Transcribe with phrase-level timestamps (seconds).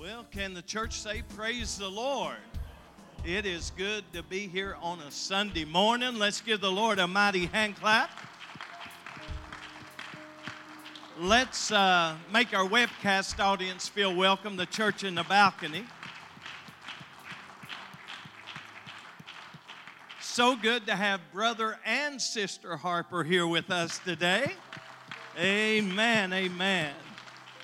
[0.00, 2.38] Well, can the church say, Praise the Lord?
[3.22, 6.14] It is good to be here on a Sunday morning.
[6.14, 8.10] Let's give the Lord a mighty hand clap.
[11.18, 15.84] Let's uh, make our webcast audience feel welcome, the church in the balcony.
[20.22, 24.54] So good to have brother and sister Harper here with us today.
[25.38, 26.94] Amen, amen.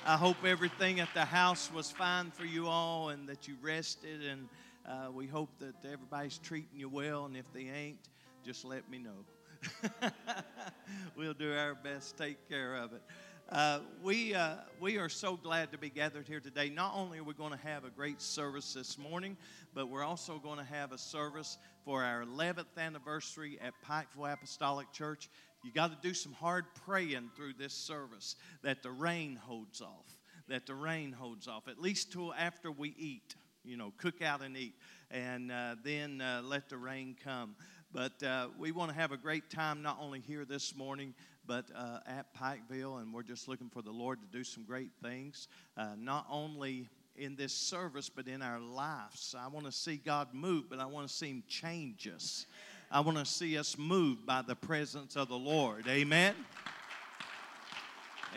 [0.09, 4.23] I hope everything at the house was fine for you all and that you rested.
[4.23, 4.47] And
[4.87, 7.25] uh, we hope that everybody's treating you well.
[7.25, 7.97] And if they ain't,
[8.45, 9.99] just let me know.
[11.17, 13.01] we'll do our best take care of it.
[13.49, 16.69] Uh, we, uh, we are so glad to be gathered here today.
[16.69, 19.35] Not only are we going to have a great service this morning,
[19.73, 24.91] but we're also going to have a service for our 11th anniversary at Pikeville Apostolic
[24.93, 25.29] Church.
[25.67, 30.17] You got to do some hard praying through this service that the rain holds off,
[30.47, 33.35] that the rain holds off, at least till after we eat,
[33.65, 34.75] you know, cook out and eat,
[35.11, 37.53] and uh, then uh, let the rain come.
[37.91, 41.13] But uh, we want to have a great time not only here this morning,
[41.45, 44.91] but uh, at Pikeville, and we're just looking for the Lord to do some great
[45.03, 49.35] things, uh, not only in this service, but in our lives.
[49.37, 52.45] I want to see God move, but I want to see Him change us.
[52.89, 55.89] I want to see us moved by the presence of the Lord.
[55.89, 56.33] Amen.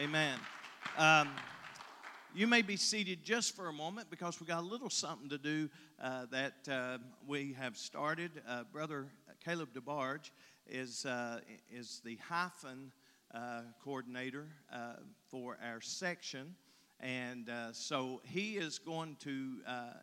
[0.00, 0.37] Amen.
[0.99, 1.29] Um,
[2.35, 5.38] you may be seated just for a moment because we got a little something to
[5.38, 5.70] do
[6.02, 6.99] uh, that uh,
[7.29, 8.32] we have started.
[8.49, 9.06] Uh, Brother
[9.44, 10.32] Caleb DeBarge
[10.69, 11.38] is, uh,
[11.73, 12.91] is the hyphen
[13.32, 14.94] uh, coordinator uh,
[15.29, 16.56] for our section.
[16.99, 19.58] And so he is going to,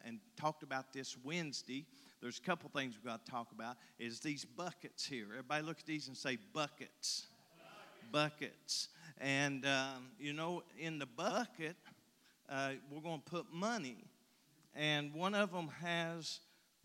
[0.06, 1.86] and talked about this Wednesday,
[2.22, 5.28] there's a couple things we've got to talk about is these buckets here.
[5.30, 7.28] Everybody look at these and say buckets.
[8.12, 8.90] Buckets.
[9.20, 11.76] And um, you know in the bucket
[12.50, 13.98] uh, we're going to put money.
[14.76, 16.40] And one of them has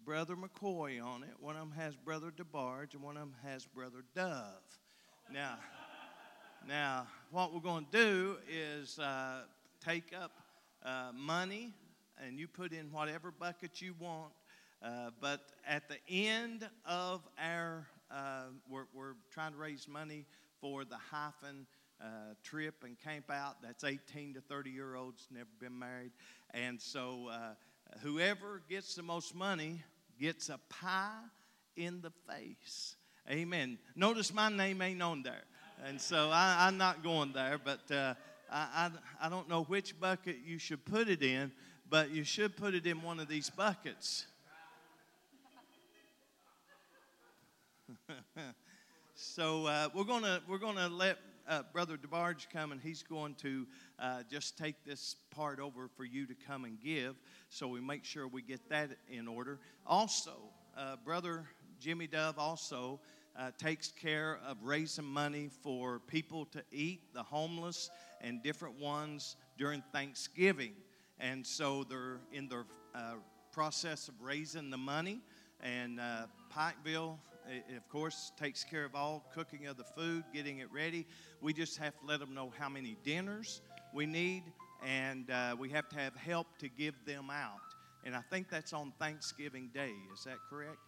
[0.04, 3.64] brother mccoy on it one of them has brother debarge and one of them has
[3.66, 4.44] brother dove.
[5.32, 5.58] Now
[6.68, 9.42] now what we're going to do is uh,
[9.84, 10.32] take up
[10.84, 11.72] uh, money
[12.22, 14.32] and you put in whatever bucket you want
[14.84, 20.26] uh, but at the end of our, uh, we're, we're, trying to raise money
[20.60, 21.66] for the hyphen
[22.00, 23.62] uh, trip and camp out.
[23.62, 26.10] That's 18 to 30 year olds, never been married.
[26.52, 27.54] And so uh,
[28.00, 29.82] whoever gets the most money
[30.20, 31.20] gets a pie
[31.76, 32.96] in the face.
[33.30, 33.78] Amen.
[33.94, 35.44] Notice my name ain't on there.
[35.86, 38.14] And so I, am not going there, but uh,
[38.50, 38.90] I,
[39.20, 41.52] I, I don't know which bucket you should put it in,
[41.88, 44.26] but you should put it in one of these buckets.
[49.14, 51.18] so uh, we're gonna we're gonna let
[51.48, 53.66] uh, Brother DeBarge come, and he's going to
[53.98, 57.16] uh, just take this part over for you to come and give.
[57.48, 59.58] So we make sure we get that in order.
[59.86, 60.32] Also,
[60.76, 61.44] uh, Brother
[61.80, 63.00] Jimmy Dove also.
[63.34, 67.88] Uh, takes care of raising money for people to eat, the homeless,
[68.20, 70.74] and different ones during Thanksgiving.
[71.18, 73.14] And so they're in the uh,
[73.50, 75.22] process of raising the money.
[75.62, 75.98] And
[76.54, 77.16] Pikeville
[77.48, 81.06] it, of course, takes care of all cooking of the food, getting it ready.
[81.40, 83.60] We just have to let them know how many dinners
[83.92, 84.44] we need,
[84.84, 87.60] and uh, we have to have help to give them out.
[88.04, 89.92] And I think that's on Thanksgiving Day.
[90.12, 90.78] Is that correct?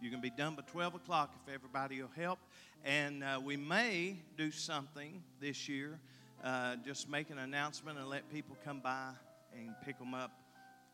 [0.00, 2.40] You can be done by 12 o'clock if everybody will help.
[2.84, 6.00] And uh, we may do something this year,
[6.42, 9.10] uh, just make an announcement and let people come by
[9.56, 10.41] and pick them up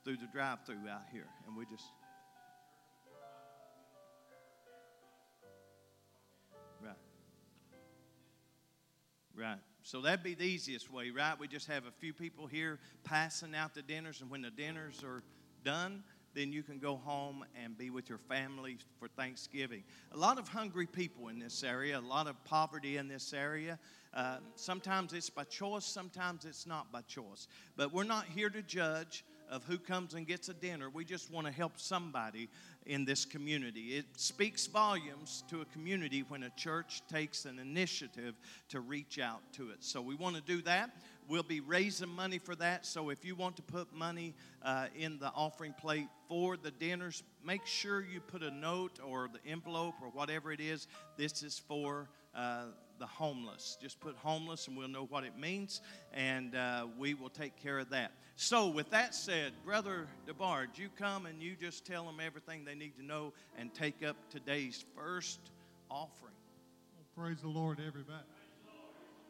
[0.08, 1.26] through the drive through out here.
[1.46, 1.84] And we just.
[6.82, 6.94] Right.
[9.36, 9.58] Right.
[9.82, 11.38] So that'd be the easiest way, right?
[11.38, 15.04] We just have a few people here passing out the dinners, and when the dinners
[15.04, 15.22] are
[15.62, 16.02] done,
[16.34, 19.84] then you can go home and be with your family for Thanksgiving.
[20.12, 23.78] A lot of hungry people in this area, a lot of poverty in this area.
[24.14, 27.46] Uh, sometimes it's by choice, sometimes it's not by choice.
[27.76, 30.90] But we're not here to judge of who comes and gets a dinner.
[30.90, 32.48] We just want to help somebody
[32.86, 33.96] in this community.
[33.96, 38.34] It speaks volumes to a community when a church takes an initiative
[38.70, 39.78] to reach out to it.
[39.80, 40.90] So we want to do that.
[41.28, 42.86] We'll be raising money for that.
[42.86, 47.22] So if you want to put money uh, in the offering plate for the dinners,
[47.44, 50.86] make sure you put a note or the envelope or whatever it is.
[51.18, 52.08] This is for.
[52.34, 52.66] Uh,
[52.98, 53.76] the homeless.
[53.80, 55.80] Just put homeless and we'll know what it means,
[56.12, 58.12] and uh, we will take care of that.
[58.36, 62.74] So, with that said, Brother DeBarge, you come and you just tell them everything they
[62.74, 65.40] need to know and take up today's first
[65.90, 66.34] offering.
[66.96, 68.24] Well, praise the Lord, everybody.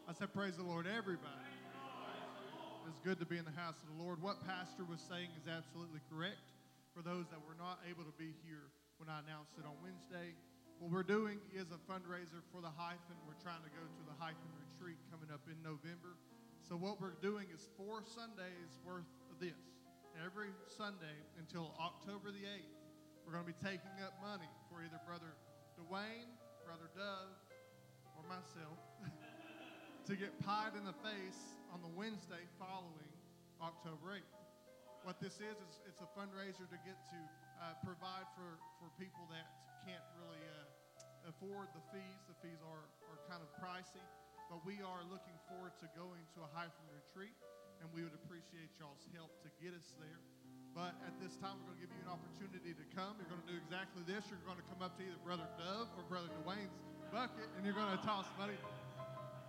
[0.09, 1.49] I said, Praise the Lord, everybody.
[2.89, 4.17] It's good to be in the house of the Lord.
[4.25, 6.41] What Pastor was saying is absolutely correct.
[6.97, 10.33] For those that were not able to be here when I announced it on Wednesday,
[10.79, 13.19] what we're doing is a fundraiser for the hyphen.
[13.27, 16.15] We're trying to go to the hyphen retreat coming up in November.
[16.63, 19.59] So, what we're doing is four Sundays worth of this.
[20.15, 22.79] Every Sunday until October the 8th,
[23.27, 25.35] we're going to be taking up money for either Brother
[25.79, 26.31] Dwayne,
[26.63, 27.39] Brother Dove,
[28.15, 28.79] or myself
[30.07, 33.11] to get pied in the face on the Wednesday following
[33.63, 34.48] October 8th.
[35.07, 37.21] What this is, is it's a fundraiser to get to
[37.59, 39.47] uh, provide for, for people that
[39.87, 42.21] can't really uh, afford the fees.
[42.29, 44.05] The fees are, are kind of pricey,
[44.53, 47.33] but we are looking forward to going to a hyphen retreat,
[47.81, 50.21] and we would appreciate y'all's help to get us there.
[50.77, 53.17] But at this time, we're going to give you an opportunity to come.
[53.17, 54.29] You're going to do exactly this.
[54.29, 56.75] You're going to come up to either Brother Dove or Brother Dwayne's
[57.11, 58.59] bucket, and you're going to toss money.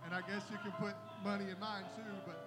[0.08, 2.14] And I guess you can put money in mine too.
[2.24, 2.40] But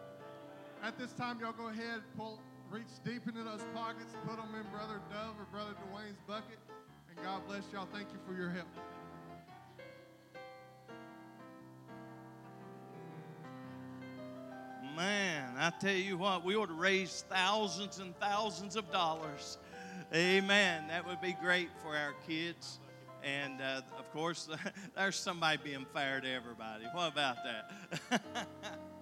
[0.81, 2.41] at this time, y'all go ahead, pull,
[2.73, 6.57] reach deep into those pockets, put them in Brother Dove or Brother Dwayne's bucket.
[7.07, 7.87] And God bless y'all.
[7.93, 8.67] Thank you for your help.
[14.95, 19.59] Man, I tell you what, we ought to raise thousands and thousands of dollars.
[20.11, 20.85] Amen.
[20.87, 22.79] That would be great for our kids.
[23.23, 24.49] And uh, of course,
[24.95, 26.85] there's somebody being fair to everybody.
[26.91, 28.21] What about that?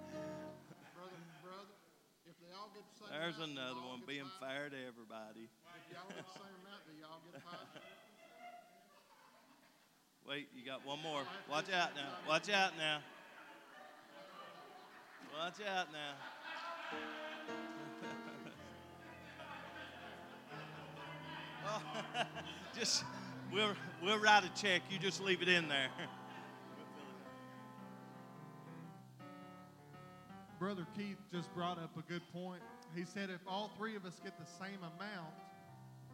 [3.11, 5.49] there's another one being fair to everybody.
[10.27, 11.23] Wait, you got one more.
[11.49, 12.13] Watch out now.
[12.27, 12.99] Watch out now.
[15.37, 16.13] Watch out now.
[22.77, 23.03] Just
[23.51, 24.81] we'll we'll write a check.
[24.89, 25.89] You just leave it in there.
[30.59, 32.61] Brother Keith just brought up a good point.
[32.95, 35.33] He said if all three of us get the same amount,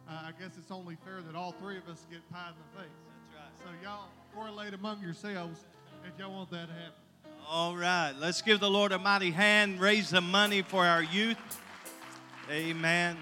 [0.08, 2.80] uh, I guess it's only fair that all three of us get pie in the
[2.80, 2.96] face.
[3.34, 3.80] That's right.
[3.80, 5.64] So y'all correlate among yourselves
[6.06, 6.92] if y'all want that to happen.
[7.48, 9.80] All right, let's give the Lord a mighty hand.
[9.80, 11.38] Raise the money for our youth.
[12.50, 13.16] Amen.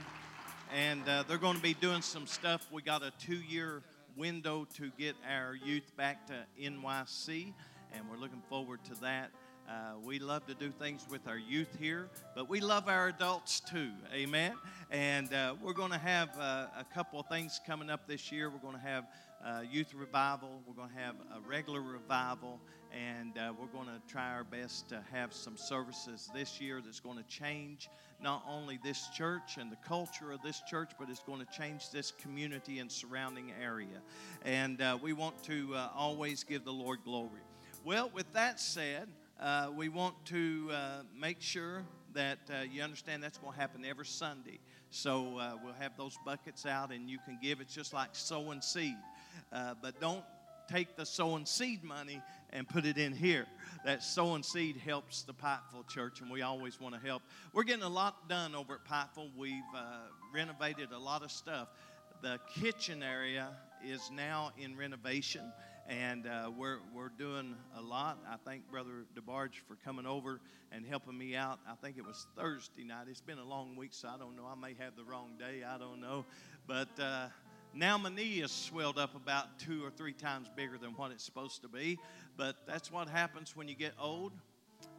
[0.74, 2.66] And uh, they're going to be doing some stuff.
[2.70, 3.82] We got a two year
[4.16, 7.52] window to get our youth back to NYC,
[7.92, 9.30] and we're looking forward to that.
[9.68, 13.58] Uh, we love to do things with our youth here, but we love our adults
[13.58, 13.90] too.
[14.14, 14.52] Amen.
[14.92, 18.48] And uh, we're going to have uh, a couple of things coming up this year.
[18.48, 19.06] We're going to have
[19.44, 22.60] uh, youth revival, we're going to have a regular revival,
[22.92, 27.00] and uh, we're going to try our best to have some services this year that's
[27.00, 27.90] going to change
[28.22, 31.90] not only this church and the culture of this church, but it's going to change
[31.90, 34.00] this community and surrounding area.
[34.44, 37.42] And uh, we want to always give the Lord glory.
[37.84, 39.08] Well, with that said,
[39.40, 43.84] uh, we want to uh, make sure that uh, you understand that's going to happen
[43.84, 44.58] every Sunday.
[44.90, 47.60] So uh, we'll have those buckets out and you can give.
[47.60, 48.96] It's just like sowing seed.
[49.52, 50.24] Uh, but don't
[50.68, 53.46] take the sowing seed money and put it in here.
[53.84, 57.22] That sowing seed helps the Pikeville Church, and we always want to help.
[57.52, 59.30] We're getting a lot done over at Pikeville.
[59.36, 61.68] We've uh, renovated a lot of stuff.
[62.22, 63.48] The kitchen area
[63.84, 65.52] is now in renovation,
[65.88, 68.18] and uh, we're, we're doing a lot.
[68.28, 70.40] I thank Brother DeBarge for coming over
[70.72, 71.60] and helping me out.
[71.68, 73.06] I think it was Thursday night.
[73.08, 74.46] It's been a long week, so I don't know.
[74.46, 75.62] I may have the wrong day.
[75.62, 76.24] I don't know.
[76.66, 77.28] But uh,
[77.72, 81.24] now my knee is swelled up about two or three times bigger than what it's
[81.24, 81.98] supposed to be.
[82.36, 84.32] But that's what happens when you get old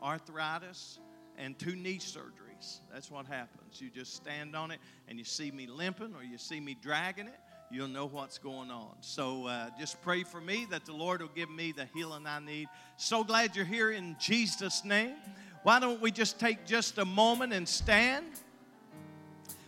[0.02, 1.00] arthritis
[1.38, 2.80] and two knee surgeries.
[2.92, 3.82] That's what happens.
[3.82, 7.28] You just stand on it and you see me limping or you see me dragging
[7.28, 7.40] it,
[7.70, 8.92] you'll know what's going on.
[9.02, 12.40] So uh, just pray for me that the Lord will give me the healing I
[12.40, 12.68] need.
[12.96, 15.16] So glad you're here in Jesus' name.
[15.64, 18.26] Why don't we just take just a moment and stand?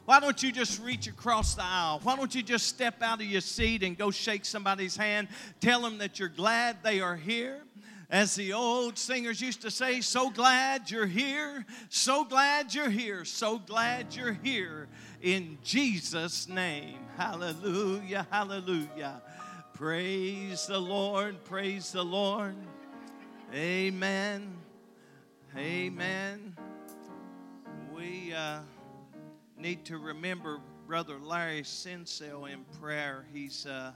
[0.06, 2.00] Why don't you just reach across the aisle?
[2.02, 5.28] Why don't you just step out of your seat and go shake somebody's hand?
[5.60, 7.62] Tell them that you're glad they are here.
[8.10, 13.24] As the old singers used to say, so glad you're here, so glad you're here,
[13.24, 14.88] so glad you're here
[15.22, 16.98] in Jesus' name.
[17.18, 19.22] Hallelujah, hallelujah.
[19.74, 22.56] Praise the Lord, praise the Lord.
[23.54, 24.54] Amen,
[25.58, 26.56] amen.
[27.94, 28.60] We, uh,
[29.60, 33.26] need to remember Brother Larry Sinsel in prayer.
[33.34, 33.92] He's, uh,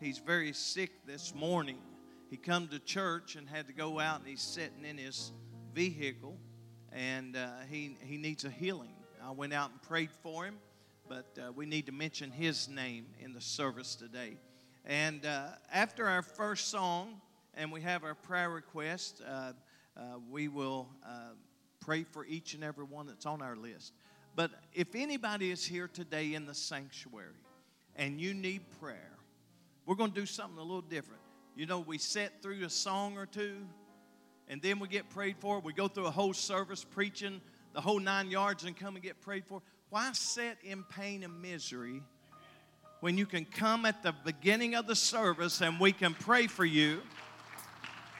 [0.00, 1.78] he's very sick this morning.
[2.30, 5.32] He come to church and had to go out, and he's sitting in his
[5.74, 6.38] vehicle,
[6.92, 8.95] and uh, he, he needs a healing.
[9.26, 10.54] I went out and prayed for him,
[11.08, 14.36] but uh, we need to mention his name in the service today.
[14.84, 17.20] And uh, after our first song,
[17.54, 19.52] and we have our prayer request, uh,
[19.96, 21.32] uh, we will uh,
[21.80, 23.94] pray for each and every one that's on our list.
[24.36, 27.42] But if anybody is here today in the sanctuary
[27.96, 29.18] and you need prayer,
[29.86, 31.22] we're going to do something a little different.
[31.56, 33.56] You know, we set through a song or two,
[34.46, 35.58] and then we get prayed for.
[35.58, 37.40] We go through a whole service preaching
[37.76, 39.60] the whole nine yards and come and get prayed for.
[39.90, 42.02] Why sit in pain and misery
[43.00, 46.64] when you can come at the beginning of the service and we can pray for
[46.64, 47.02] you?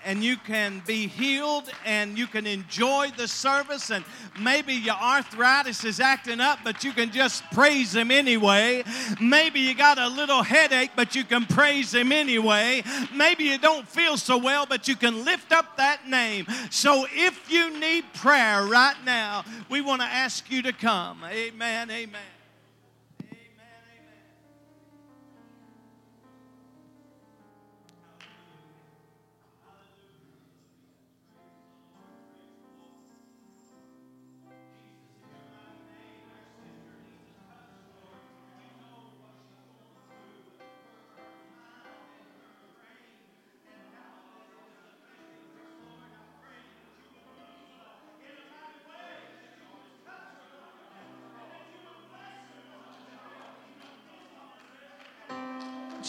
[0.06, 3.90] And you can be healed and you can enjoy the service.
[3.90, 4.04] And
[4.40, 8.84] maybe your arthritis is acting up but you can just praise him anyway.
[9.20, 12.84] Maybe you got a little headache but you can praise him anyway.
[13.12, 16.46] Maybe you don't feel so well but you can lift up that name.
[16.70, 21.25] So if you need prayer right now we want to ask you to come.
[21.25, 22.35] Amen amen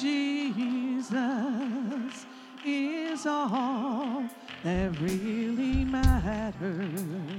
[0.02, 1.08] Jesus
[2.64, 4.26] is all
[4.64, 7.37] that really matters.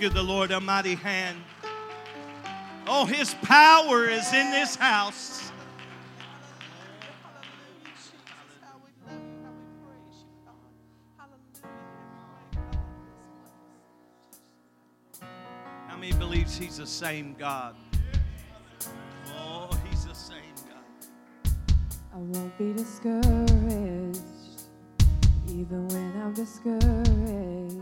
[0.00, 1.36] give the Lord a mighty hand.
[2.86, 5.52] Oh, his power is in this house.
[15.86, 17.76] How many believes he's the same God?
[19.36, 21.52] Oh, he's the same God.
[22.14, 24.18] I won't be discouraged,
[25.46, 27.79] even when I'm discouraged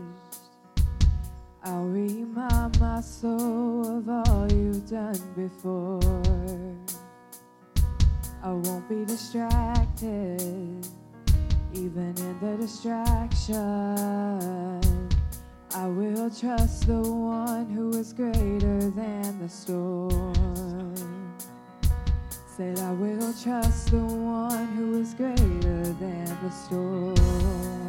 [1.61, 5.99] I'll remind my soul of all you've done before.
[8.41, 10.87] I won't be distracted,
[11.73, 13.59] even in the distraction.
[15.75, 20.95] I will trust the one who is greater than the storm.
[22.55, 27.88] Said, I will trust the one who is greater than the storm.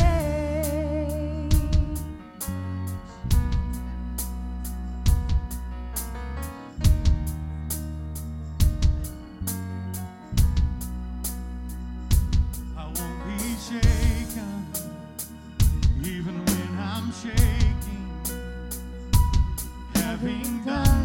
[20.65, 21.00] God.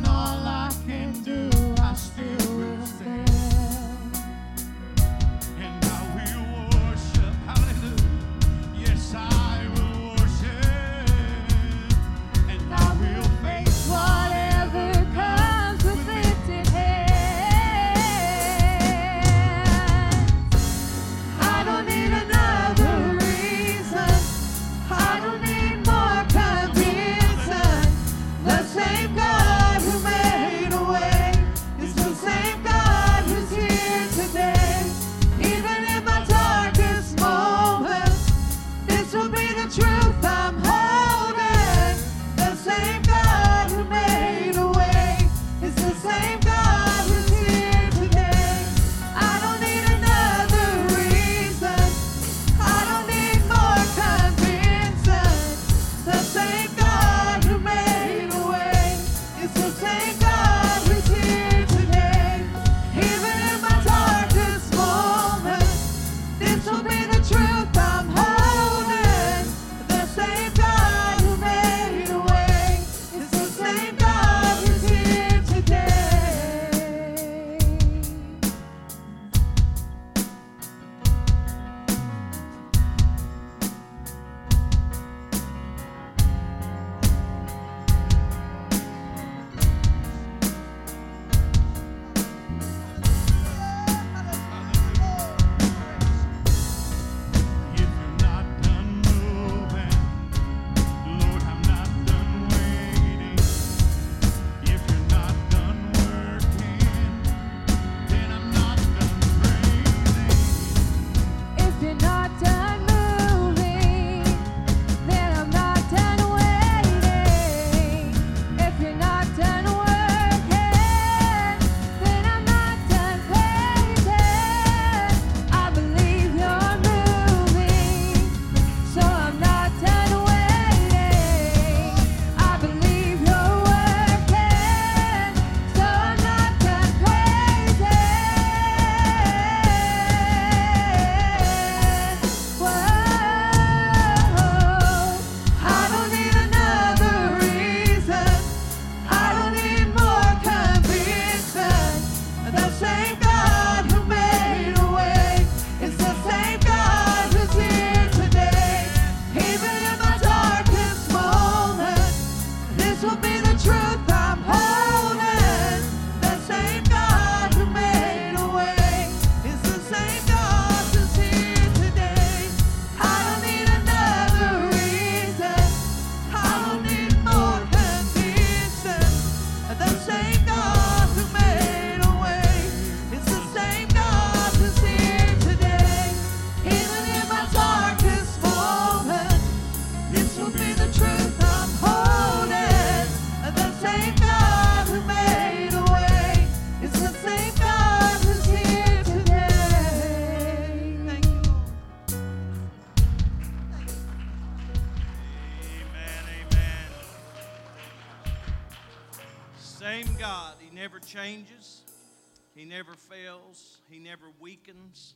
[214.66, 215.14] weakens,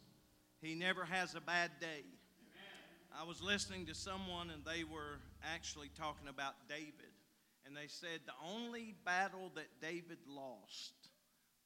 [0.61, 1.87] he never has a bad day.
[1.87, 3.21] Amen.
[3.21, 6.93] I was listening to someone, and they were actually talking about David.
[7.67, 10.93] And they said the only battle that David lost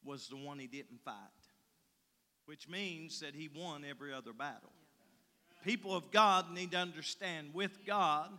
[0.04, 1.14] was the one he didn't fight,
[2.46, 4.72] which means that he won every other battle.
[5.64, 8.30] People of God need to understand with God,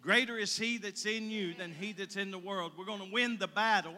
[0.00, 2.72] greater is he that's in you than he that's in the world.
[2.76, 3.94] We're going to win the battle.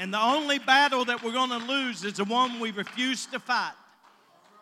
[0.00, 3.38] And the only battle that we're going to lose is the one we refuse to
[3.38, 3.74] fight.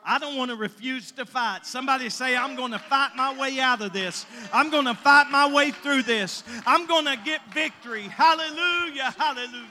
[0.05, 1.65] I don't want to refuse to fight.
[1.65, 4.27] Somebody say, I'm going to fight my way out of this.
[4.53, 6.43] I'm going to fight my way through this.
[6.67, 8.03] I'm going to get victory.
[8.03, 9.69] Hallelujah, hallelujah.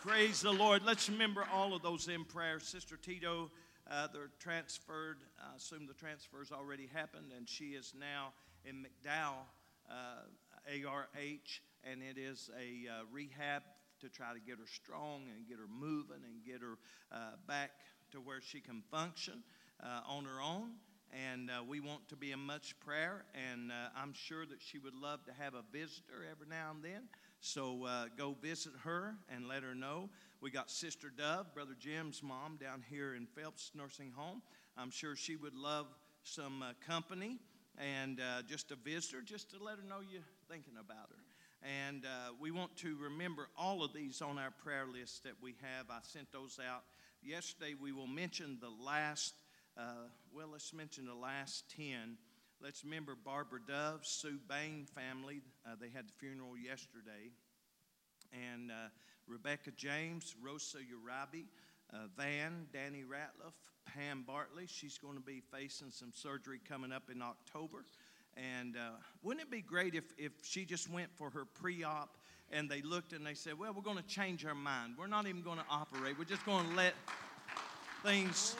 [0.00, 0.82] Praise the Lord.
[0.84, 2.58] Let's remember all of those in prayer.
[2.58, 3.52] Sister Tito,
[3.88, 5.18] uh, they're transferred.
[5.40, 8.32] I assume the transfer's already happened, and she is now
[8.64, 9.44] in McDowell,
[9.88, 13.62] uh, ARH, and it is a uh, rehab
[14.02, 16.76] to try to get her strong and get her moving and get her
[17.10, 17.70] uh, back
[18.10, 19.42] to where she can function
[19.82, 20.72] uh, on her own.
[21.30, 24.78] And uh, we want to be in much prayer, and uh, I'm sure that she
[24.78, 27.02] would love to have a visitor every now and then.
[27.40, 30.08] So uh, go visit her and let her know.
[30.40, 34.40] We got Sister Dove, Brother Jim's mom, down here in Phelps Nursing Home.
[34.78, 35.86] I'm sure she would love
[36.24, 37.38] some uh, company
[37.78, 41.21] and just a visitor, just to let her know you're thinking about her.
[41.62, 45.54] And uh, we want to remember all of these on our prayer list that we
[45.62, 45.90] have.
[45.90, 46.82] I sent those out
[47.22, 47.74] yesterday.
[47.80, 49.34] We will mention the last,
[49.78, 52.16] uh, well, let's mention the last 10.
[52.60, 55.40] Let's remember Barbara Dove, Sue Bain family.
[55.64, 57.30] Uh, they had the funeral yesterday.
[58.32, 58.88] And uh,
[59.28, 61.44] Rebecca James, Rosa Urabi,
[61.92, 64.64] uh, Van, Danny Ratliff, Pam Bartley.
[64.66, 67.84] She's going to be facing some surgery coming up in October.
[68.36, 68.90] And uh,
[69.22, 72.16] wouldn't it be great if, if she just went for her pre op
[72.50, 74.94] and they looked and they said, Well, we're going to change our mind.
[74.98, 76.18] We're not even going to operate.
[76.18, 76.94] We're just going to let
[78.04, 78.56] things.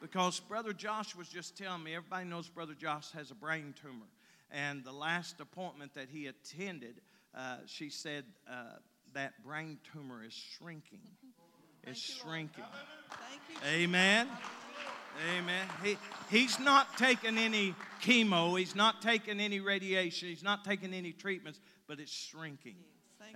[0.00, 4.06] Because Brother Josh was just telling me, everybody knows Brother Josh has a brain tumor.
[4.50, 7.00] And the last appointment that he attended,
[7.36, 8.76] uh, she said uh,
[9.14, 11.00] that brain tumor is shrinking.
[11.84, 12.64] It's shrinking.
[13.66, 14.28] Amen.
[15.36, 15.66] Amen.
[15.82, 15.96] He,
[16.30, 21.60] he's not taking any chemo, he's not taking any radiation, he's not taking any treatments,
[21.86, 22.76] but it's shrinking.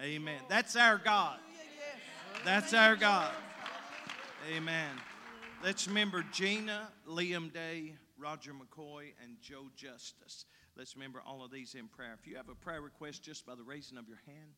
[0.01, 0.41] Amen.
[0.49, 1.39] That's our God.
[2.45, 3.33] That's our God.
[4.55, 4.91] Amen.
[5.63, 10.45] Let's remember Gina, Liam Day, Roger McCoy, and Joe Justice.
[10.77, 12.17] Let's remember all of these in prayer.
[12.21, 14.53] If you have a prayer request just by the raising of your hand,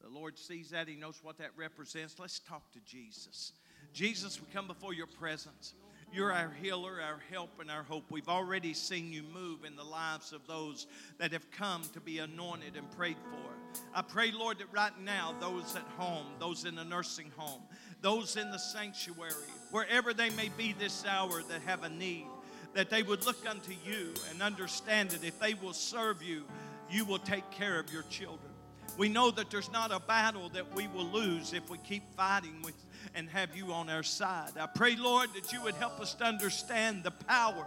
[0.00, 0.88] the Lord sees that.
[0.88, 2.18] He knows what that represents.
[2.18, 3.52] Let's talk to Jesus.
[3.92, 5.74] Jesus, we come before your presence.
[6.12, 8.04] You're our healer, our help, and our hope.
[8.10, 12.18] We've already seen you move in the lives of those that have come to be
[12.18, 13.80] anointed and prayed for.
[13.94, 17.62] I pray, Lord, that right now, those at home, those in the nursing home,
[18.00, 19.34] those in the sanctuary,
[19.70, 22.26] wherever they may be this hour that have a need,
[22.74, 26.42] that they would look unto you and understand that if they will serve you,
[26.90, 28.50] you will take care of your children.
[28.98, 32.62] We know that there's not a battle that we will lose if we keep fighting
[32.64, 32.74] with
[33.14, 34.52] and have you on our side.
[34.58, 37.66] I pray, Lord, that you would help us to understand the power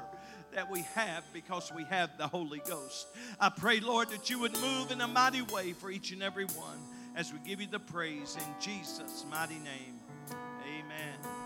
[0.53, 3.07] that we have because we have the Holy Ghost.
[3.39, 6.45] I pray, Lord, that you would move in a mighty way for each and every
[6.45, 6.77] one
[7.15, 9.99] as we give you the praise in Jesus' mighty name.
[10.31, 11.42] Amen.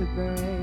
[0.00, 0.59] To break.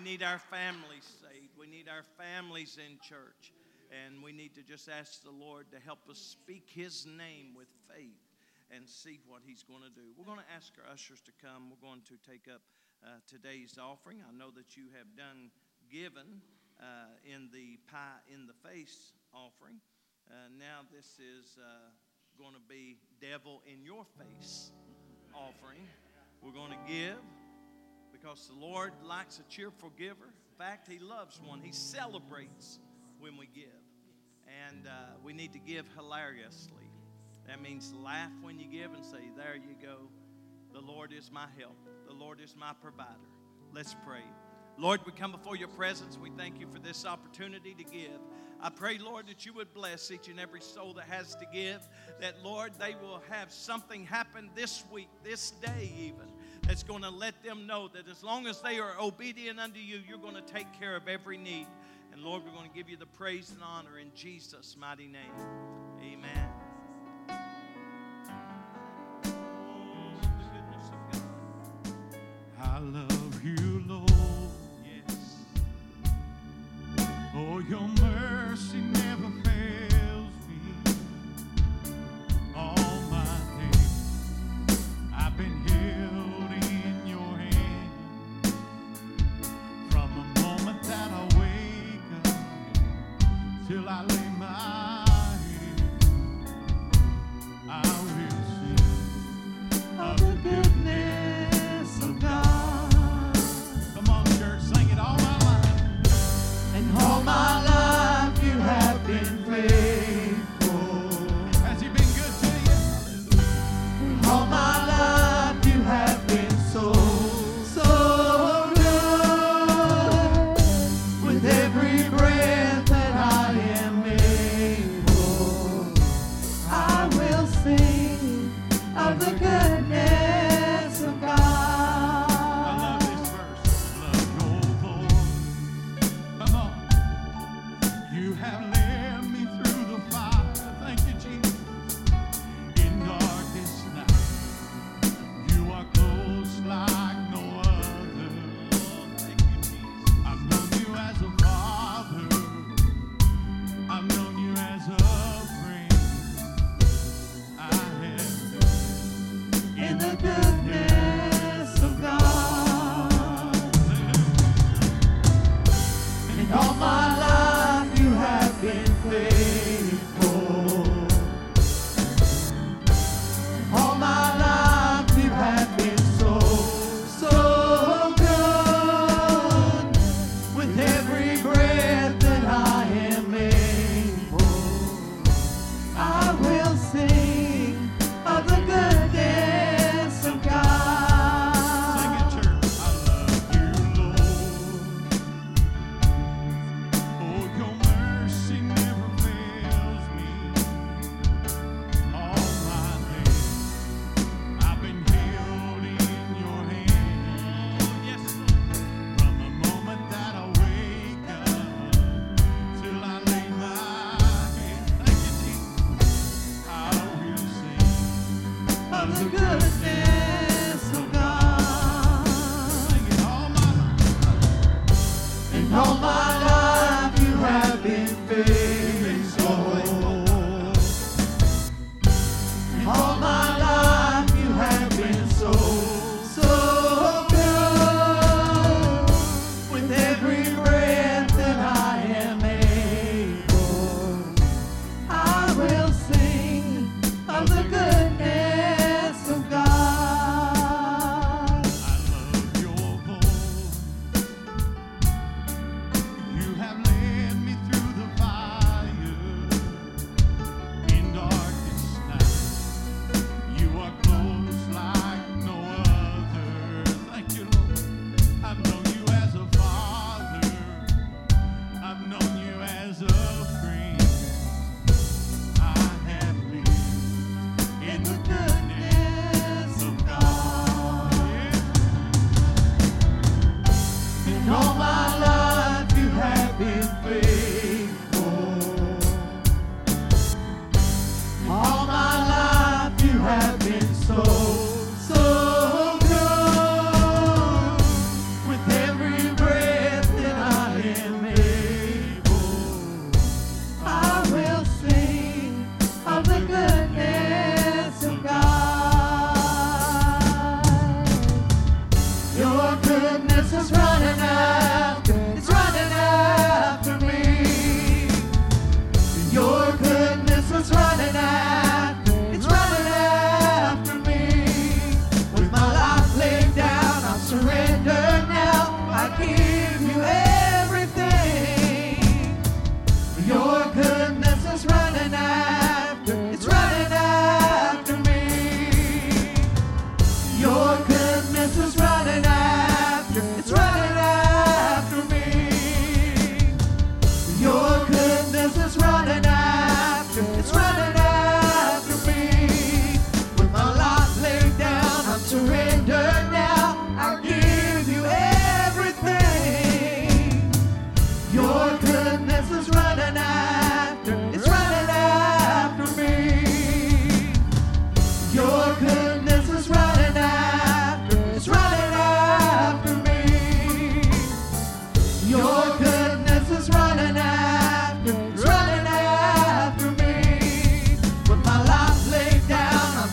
[0.00, 1.52] Need our families saved.
[1.58, 3.52] We need our families in church.
[3.90, 7.68] And we need to just ask the Lord to help us speak His name with
[7.90, 8.22] faith
[8.70, 10.14] and see what He's going to do.
[10.16, 11.70] We're going to ask our ushers to come.
[11.70, 12.62] We're going to take up
[13.04, 14.22] uh, today's offering.
[14.22, 15.50] I know that you have done
[15.90, 16.40] given
[16.78, 19.82] uh, in the pie in the face offering.
[20.30, 21.90] Uh, now this is uh,
[22.38, 24.70] going to be devil in your face
[25.34, 25.82] offering.
[26.42, 27.18] We're going to give
[28.20, 30.24] because the Lord likes a cheerful giver.
[30.24, 31.60] In fact, He loves one.
[31.62, 32.78] He celebrates
[33.18, 33.64] when we give.
[34.68, 34.90] And uh,
[35.22, 36.90] we need to give hilariously.
[37.46, 40.08] That means laugh when you give and say, There you go.
[40.72, 43.08] The Lord is my help, the Lord is my provider.
[43.72, 44.24] Let's pray.
[44.78, 46.16] Lord, we come before your presence.
[46.16, 48.18] We thank you for this opportunity to give.
[48.62, 51.86] I pray, Lord, that you would bless each and every soul that has to give.
[52.20, 56.28] That, Lord, they will have something happen this week, this day even,
[56.70, 59.98] that's going to let them know that as long as they are obedient unto you,
[60.08, 61.66] you're going to take care of every need.
[62.12, 65.32] And Lord, we're going to give you the praise and honor in Jesus' mighty name.
[66.00, 66.39] Amen.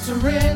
[0.08, 0.47] surrender.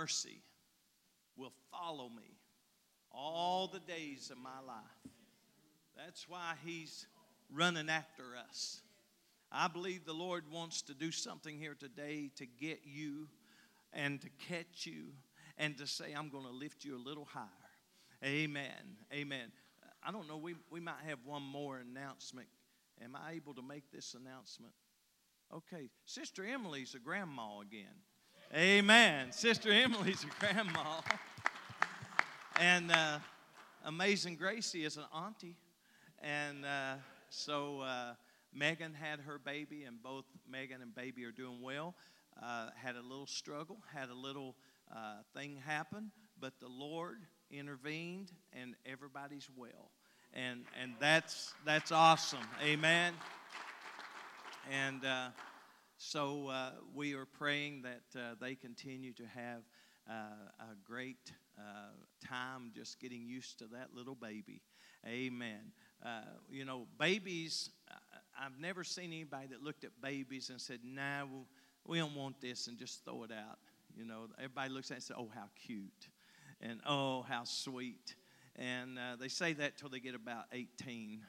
[0.00, 0.42] Mercy
[1.36, 2.38] will follow me
[3.12, 5.12] all the days of my life.
[5.94, 7.06] That's why He's
[7.52, 8.80] running after us.
[9.52, 13.28] I believe the Lord wants to do something here today to get you
[13.92, 15.08] and to catch you
[15.58, 17.44] and to say, I'm going to lift you a little higher.
[18.24, 18.96] Amen.
[19.12, 19.52] Amen.
[20.02, 22.48] I don't know, we, we might have one more announcement.
[23.04, 24.72] Am I able to make this announcement?
[25.52, 28.00] Okay, Sister Emily's a grandma again.
[28.52, 29.30] Amen.
[29.30, 31.00] Sister Emily's a grandma.
[32.58, 33.20] and uh,
[33.84, 35.54] Amazing Gracie is an auntie.
[36.20, 36.94] And uh,
[37.28, 38.14] so uh,
[38.52, 41.94] Megan had her baby, and both Megan and baby are doing well.
[42.42, 44.56] Uh, had a little struggle, had a little
[44.92, 47.18] uh, thing happen, but the Lord
[47.52, 49.92] intervened, and everybody's well.
[50.34, 52.40] And, and that's, that's awesome.
[52.64, 53.14] Amen.
[54.68, 55.28] And uh,
[56.02, 59.60] so uh, we are praying that uh, they continue to have
[60.08, 60.12] uh,
[60.58, 61.62] a great uh,
[62.26, 64.62] time just getting used to that little baby.
[65.06, 65.72] Amen.
[66.02, 67.68] Uh, you know, babies,
[68.42, 71.44] I've never seen anybody that looked at babies and said, nah, we-
[71.86, 73.58] we don't want this and just throw it out.
[73.94, 76.08] You know, everybody looks at it and says, oh, how cute.
[76.62, 78.14] And oh, how sweet.
[78.56, 81.20] And uh, they say that till they get about 18.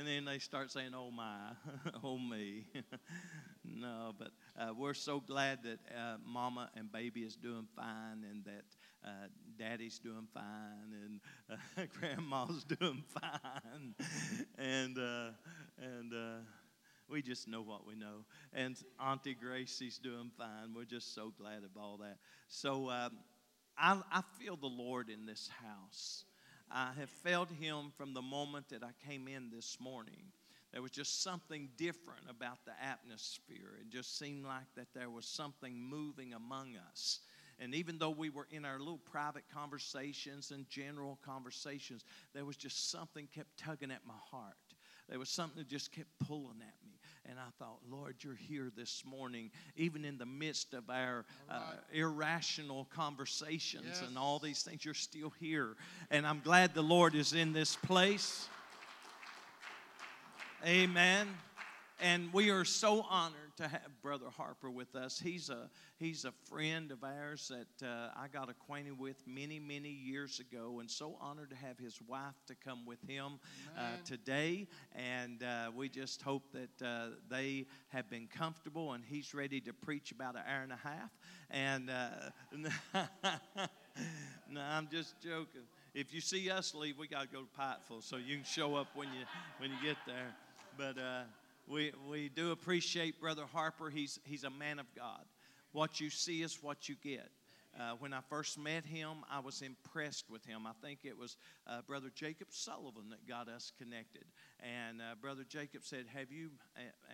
[0.00, 1.50] and then they start saying, "Oh my,
[2.04, 2.64] oh me."
[3.64, 8.42] no, but uh, we're so glad that uh, Mama and Baby is doing fine, and
[8.46, 8.64] that
[9.04, 9.28] uh,
[9.58, 11.20] Daddy's doing fine, and
[11.50, 13.94] uh, Grandma's doing fine,
[14.58, 15.30] and uh,
[15.78, 16.12] and.
[16.12, 16.40] Uh,
[17.08, 18.24] we just know what we know.
[18.52, 20.72] And Auntie Gracie's doing fine.
[20.76, 22.18] We're just so glad of all that.
[22.46, 23.18] So um,
[23.76, 26.24] I, I feel the Lord in this house.
[26.70, 30.32] I have felt Him from the moment that I came in this morning.
[30.72, 33.72] There was just something different about the atmosphere.
[33.80, 37.20] It just seemed like that there was something moving among us.
[37.58, 42.56] And even though we were in our little private conversations and general conversations, there was
[42.56, 44.54] just something kept tugging at my heart.
[45.08, 46.79] There was something that just kept pulling at.
[47.30, 51.60] And I thought, Lord, you're here this morning, even in the midst of our uh,
[51.92, 54.02] irrational conversations Yes.
[54.02, 55.76] and all these things, you're still here.
[56.10, 58.48] And I'm glad the Lord is in this place.
[60.66, 61.28] Amen.
[62.00, 65.20] And we are so honored to have Brother Harper with us.
[65.20, 69.90] He's a he's a friend of ours that uh, I got acquainted with many many
[69.90, 73.38] years ago, and so honored to have his wife to come with him
[73.76, 74.66] uh, today.
[74.94, 79.74] And uh, we just hope that uh, they have been comfortable, and he's ready to
[79.74, 81.10] preach about an hour and a half.
[81.50, 82.08] And uh,
[84.50, 85.62] no, I'm just joking.
[85.94, 88.74] If you see us leave, we got to go to Pikeville, so you can show
[88.74, 89.26] up when you
[89.58, 90.34] when you get there.
[90.78, 91.22] But uh,
[91.70, 93.90] we we do appreciate Brother Harper.
[93.90, 95.24] He's he's a man of God.
[95.72, 97.30] What you see is what you get.
[97.78, 100.66] Uh, when I first met him, I was impressed with him.
[100.66, 101.36] I think it was
[101.68, 104.24] uh, Brother Jacob Sullivan that got us connected.
[104.58, 106.50] And uh, Brother Jacob said, Have you,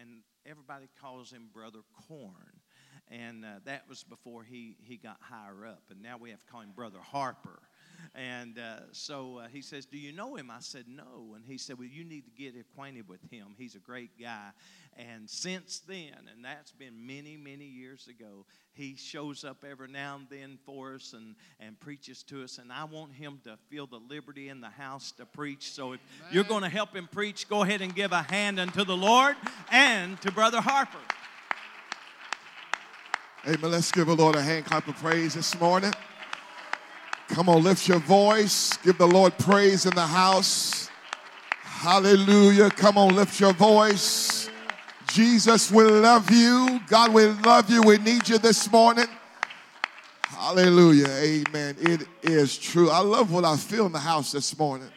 [0.01, 2.61] and everybody calls him Brother Corn.
[3.09, 5.83] And uh, that was before he, he got higher up.
[5.91, 7.61] And now we have to call him Brother Harper.
[8.15, 10.51] And uh, so uh, he says, Do you know him?
[10.51, 11.35] I said, No.
[11.35, 13.49] And he said, Well, you need to get acquainted with him.
[13.57, 14.51] He's a great guy.
[14.99, 20.17] And since then, and that's been many, many years ago, he shows up every now
[20.17, 22.57] and then for us and, and preaches to us.
[22.59, 25.73] And I want him to feel the liberty in the house to preach.
[25.73, 26.01] So if
[26.31, 29.37] you're going to help him preach, go ahead and give a hand unto the Lord
[29.71, 30.99] and to Brother Harper.
[33.47, 33.71] Amen.
[33.71, 35.93] Let's give the Lord a hand clap of praise this morning.
[37.37, 38.79] Come on, lift your voice.
[38.79, 40.89] Give the Lord praise in the house.
[41.61, 42.71] Hallelujah.
[42.71, 44.49] Come on, lift your voice.
[45.09, 46.81] Jesus will love you.
[46.89, 47.83] God will love you.
[47.83, 49.05] We need you this morning.
[50.23, 51.09] Hallelujah.
[51.09, 51.77] Amen.
[51.79, 52.89] It is true.
[52.89, 54.89] I love what I feel in the house this morning.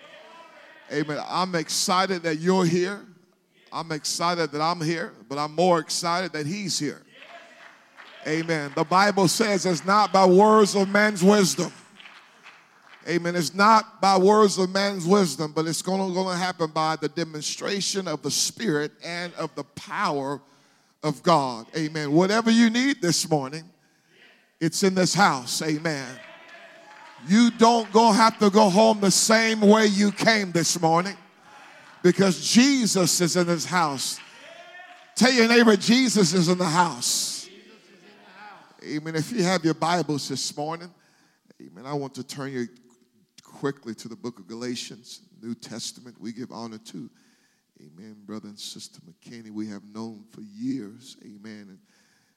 [0.94, 1.22] Amen.
[1.28, 3.06] I'm excited that you're here.
[3.74, 7.02] I'm excited that I'm here, but I'm more excited that he's here.
[8.26, 8.72] Amen.
[8.76, 11.74] The Bible says it's not by words of man's wisdom.
[13.10, 13.36] Amen.
[13.36, 18.08] It's not by words of man's wisdom, but it's going to happen by the demonstration
[18.08, 20.40] of the Spirit and of the power
[21.02, 21.66] of God.
[21.76, 22.12] Amen.
[22.12, 23.64] Whatever you need this morning,
[24.60, 25.64] it's in this house.
[25.64, 26.08] Amen.
[27.28, 31.18] You don't go have to go home the same way you came this morning
[32.04, 34.20] because Jesus is in this house.
[35.16, 37.50] Tell your neighbor, Jesus is in the house.
[38.86, 39.16] Amen.
[39.16, 40.92] If you have your Bibles this morning,
[41.60, 42.68] amen, I want to turn you
[43.60, 46.16] quickly to the book of Galatians, New Testament.
[46.18, 47.10] We give honor to,
[47.82, 49.52] amen, brother and sister McKinney.
[49.52, 51.80] We have known for years, amen, and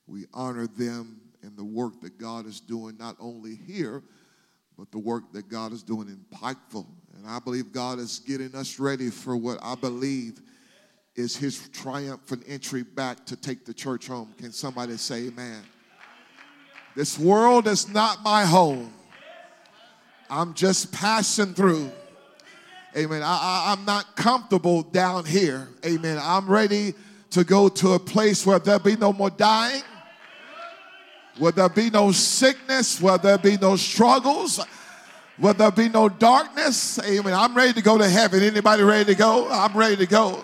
[0.08, 4.02] we honor them and the work that God is doing, not only here,
[4.76, 6.88] but the work that God is doing in Pikeville.
[7.16, 10.42] And I believe God is getting us ready for what I believe
[11.14, 14.34] is his triumphant entry back to take the church home.
[14.38, 15.62] Can somebody say amen?
[16.96, 18.92] This world is not my home.
[20.32, 21.92] I'm just passing through.
[22.96, 23.20] Amen.
[23.22, 25.68] I, am not comfortable down here.
[25.84, 26.18] Amen.
[26.18, 26.94] I'm ready
[27.32, 29.82] to go to a place where there'll be no more dying,
[31.36, 34.58] where there be no sickness, where there be no struggles,
[35.36, 36.98] where there be no darkness.
[37.00, 37.34] Amen.
[37.34, 38.42] I'm ready to go to heaven.
[38.42, 39.50] Anybody ready to go?
[39.50, 40.42] I'm ready to go.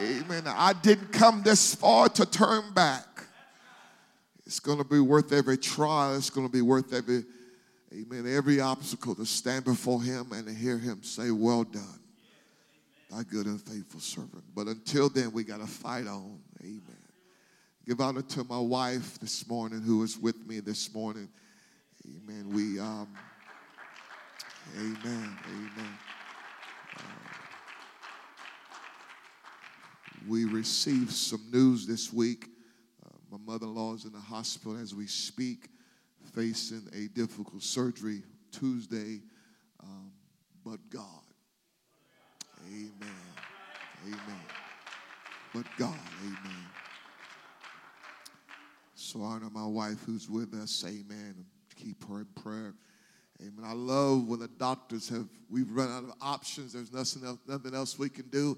[0.00, 0.44] Amen.
[0.46, 3.24] I didn't come this far to turn back.
[4.46, 6.16] It's going to be worth every trial.
[6.16, 7.24] It's going to be worth every,
[7.92, 12.00] amen, every obstacle to stand before him and to hear him say, Well done,
[13.10, 14.44] thy good and faithful servant.
[14.54, 16.40] But until then, we got to fight on.
[16.60, 17.02] Amen.
[17.86, 21.28] Give honor to my wife this morning who is with me this morning.
[22.06, 22.48] Amen.
[22.50, 23.08] We, um,
[24.78, 25.98] amen, amen.
[26.96, 27.02] Uh,
[30.28, 32.46] we received some news this week.
[33.04, 35.68] Uh, my mother in law is in the hospital as we speak,
[36.32, 39.20] facing a difficult surgery Tuesday.
[39.82, 40.12] Um,
[40.64, 41.04] but God.
[42.68, 42.92] Amen.
[44.06, 44.40] Amen.
[45.54, 45.98] But God.
[46.22, 46.66] Amen.
[48.94, 50.84] So I honor my wife who's with us.
[50.86, 51.44] Amen.
[51.76, 52.74] Keep her in prayer.
[53.40, 53.64] Amen.
[53.64, 56.72] I love when the doctors have, we've run out of options.
[56.72, 58.56] There's nothing else, nothing else we can do.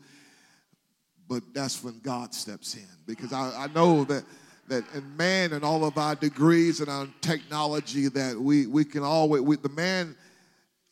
[1.26, 2.86] But that's when God steps in.
[3.06, 4.24] Because I, I know that,
[4.68, 9.02] that in man and all of our degrees and our technology that we, we can
[9.02, 10.16] always, with the man,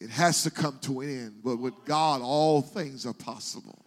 [0.00, 1.34] it has to come to an end.
[1.44, 3.78] But with God, all things are possible.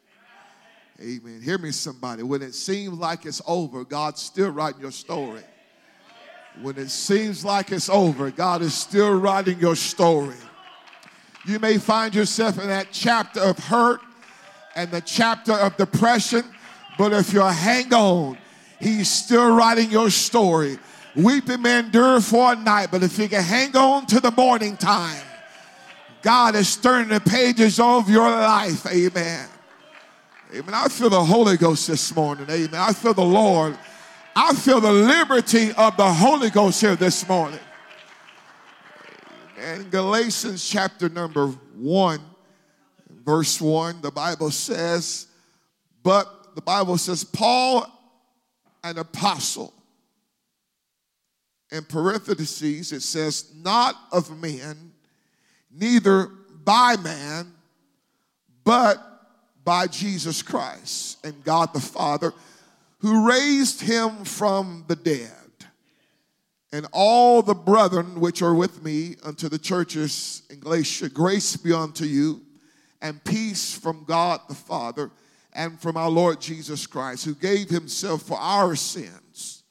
[1.00, 1.42] Amen.
[1.42, 2.24] Hear me, somebody.
[2.24, 5.44] When it seems like it's over, God's still writing your story.
[6.62, 10.38] When it seems like it's over, God is still writing your story.
[11.46, 14.00] You may find yourself in that chapter of hurt
[14.76, 16.44] and the chapter of depression,
[16.98, 18.38] but if you hang on,
[18.80, 20.78] He's still writing your story.
[21.16, 24.76] Weeping may endure for a night, but if you can hang on to the morning
[24.76, 25.24] time,
[26.22, 28.86] God is turning the pages of your life.
[28.88, 29.48] Amen.
[30.54, 30.74] Amen.
[30.74, 32.48] I feel the Holy Ghost this morning.
[32.50, 32.80] Amen.
[32.80, 33.78] I feel the Lord
[34.38, 37.60] I feel the liberty of the Holy Ghost here this morning.
[39.74, 42.20] In Galatians chapter number 1,
[43.24, 45.28] verse 1, the Bible says,
[46.04, 47.88] but the Bible says, Paul,
[48.86, 49.74] an apostle.
[51.72, 54.92] In parentheses, it says, not of men,
[55.72, 56.30] neither
[56.64, 57.52] by man,
[58.64, 59.02] but
[59.64, 62.32] by Jesus Christ and God the Father
[63.00, 65.32] who raised him from the dead.
[66.72, 71.74] And all the brethren which are with me unto the churches in Galatia, grace be
[71.74, 72.42] unto you,
[73.02, 75.10] and peace from God the Father
[75.56, 79.64] and from our Lord Jesus Christ, who gave himself for our sins,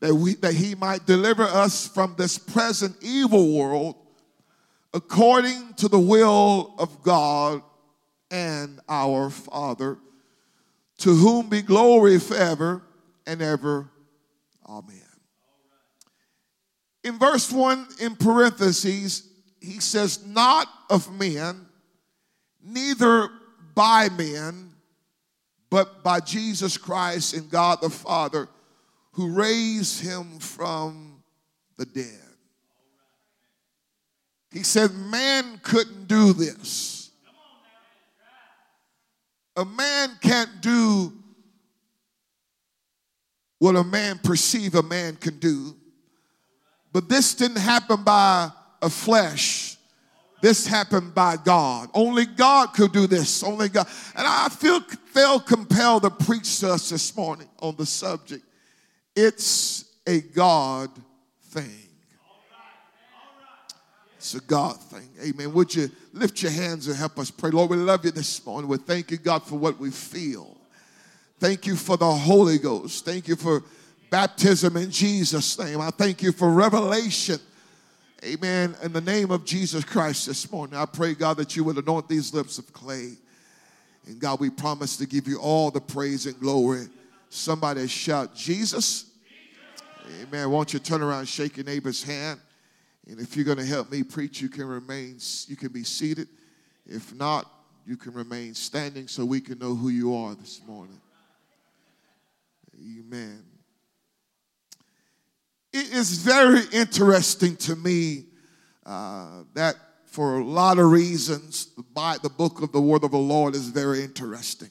[0.00, 3.96] that, we, that he might deliver us from this present evil world
[4.94, 7.62] according to the will of God
[8.30, 9.98] and our Father
[10.98, 12.82] to whom be glory forever
[13.26, 13.90] and ever.
[14.68, 14.96] Amen.
[17.02, 19.28] In verse 1, in parentheses,
[19.60, 21.66] he says, Not of men,
[22.62, 23.30] neither
[23.74, 24.69] by men,
[25.70, 28.48] but by Jesus Christ and God the Father,
[29.12, 31.22] who raised him from
[31.76, 32.20] the dead.
[34.52, 37.10] He said, Man couldn't do this.
[39.56, 41.12] A man can't do
[43.58, 45.76] what a man perceive a man can do.
[46.92, 48.50] But this didn't happen by
[48.82, 49.76] a flesh.
[50.42, 51.90] This happened by God.
[51.92, 53.42] Only God could do this.
[53.42, 53.86] Only God.
[54.16, 58.44] And I feel felt compelled to preach to us this morning on the subject.
[59.14, 60.90] It's a God
[61.44, 61.88] thing.
[64.16, 65.08] It's a God thing.
[65.22, 65.52] Amen.
[65.54, 67.50] Would you lift your hands and help us pray?
[67.50, 68.68] Lord, we love you this morning.
[68.68, 70.58] We thank you, God, for what we feel.
[71.38, 73.04] Thank you for the Holy Ghost.
[73.06, 73.64] Thank you for
[74.10, 75.80] baptism in Jesus' name.
[75.80, 77.40] I thank you for revelation.
[78.22, 78.76] Amen.
[78.82, 82.06] In the name of Jesus Christ this morning, I pray, God, that you would anoint
[82.06, 83.14] these lips of clay.
[84.06, 86.88] And God, we promise to give you all the praise and glory.
[87.30, 89.06] Somebody shout, Jesus.
[90.22, 90.50] Amen.
[90.50, 92.40] Won't you turn around, shake your neighbor's hand?
[93.08, 95.16] And if you're going to help me preach, you can remain,
[95.46, 96.28] you can be seated.
[96.86, 97.50] If not,
[97.86, 101.00] you can remain standing so we can know who you are this morning.
[102.76, 103.49] Amen.
[105.72, 108.24] It is very interesting to me
[108.84, 113.18] uh, that for a lot of reasons, the, the book of the Word of the
[113.18, 114.70] Lord is very interesting.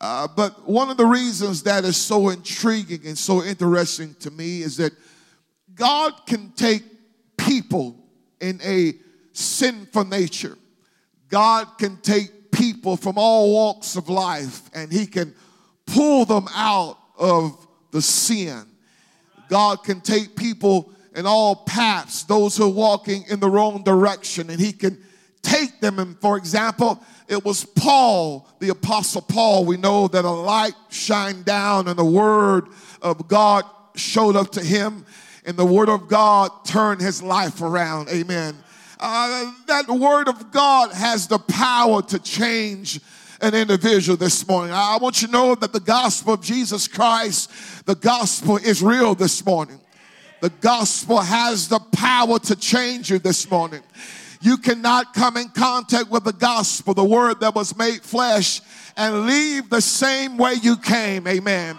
[0.00, 4.62] Uh, but one of the reasons that is so intriguing and so interesting to me
[4.62, 4.92] is that
[5.74, 6.82] God can take
[7.36, 8.02] people
[8.40, 8.94] in a
[9.32, 10.56] sinful nature.
[11.28, 15.34] God can take people from all walks of life and He can
[15.84, 18.64] pull them out of the sin.
[19.50, 24.48] God can take people in all paths, those who are walking in the wrong direction,
[24.48, 25.02] and He can
[25.42, 25.98] take them.
[25.98, 29.64] And for example, it was Paul, the Apostle Paul.
[29.64, 32.68] We know that a light shined down and the Word
[33.02, 33.64] of God
[33.96, 35.04] showed up to him,
[35.44, 38.08] and the Word of God turned his life around.
[38.08, 38.56] Amen.
[38.98, 43.00] Uh, that Word of God has the power to change
[43.40, 44.72] an individual this morning.
[44.72, 47.50] I want you to know that the gospel of Jesus Christ,
[47.86, 49.80] the gospel is real this morning.
[50.40, 53.82] The gospel has the power to change you this morning.
[54.42, 58.60] You cannot come in contact with the gospel, the word that was made flesh,
[58.96, 61.26] and leave the same way you came.
[61.26, 61.78] Amen.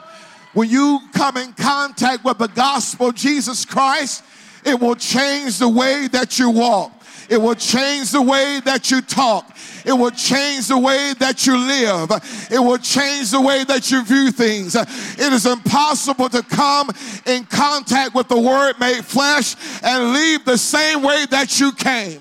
[0.53, 4.23] When you come in contact with the gospel Jesus Christ,
[4.63, 6.91] it will change the way that you walk.
[7.31, 9.55] It will change the way that you talk.
[9.85, 12.11] It will change the way that you live.
[12.51, 14.75] It will change the way that you view things.
[14.75, 16.89] It is impossible to come
[17.25, 22.19] in contact with the Word made flesh and leave the same way that you came.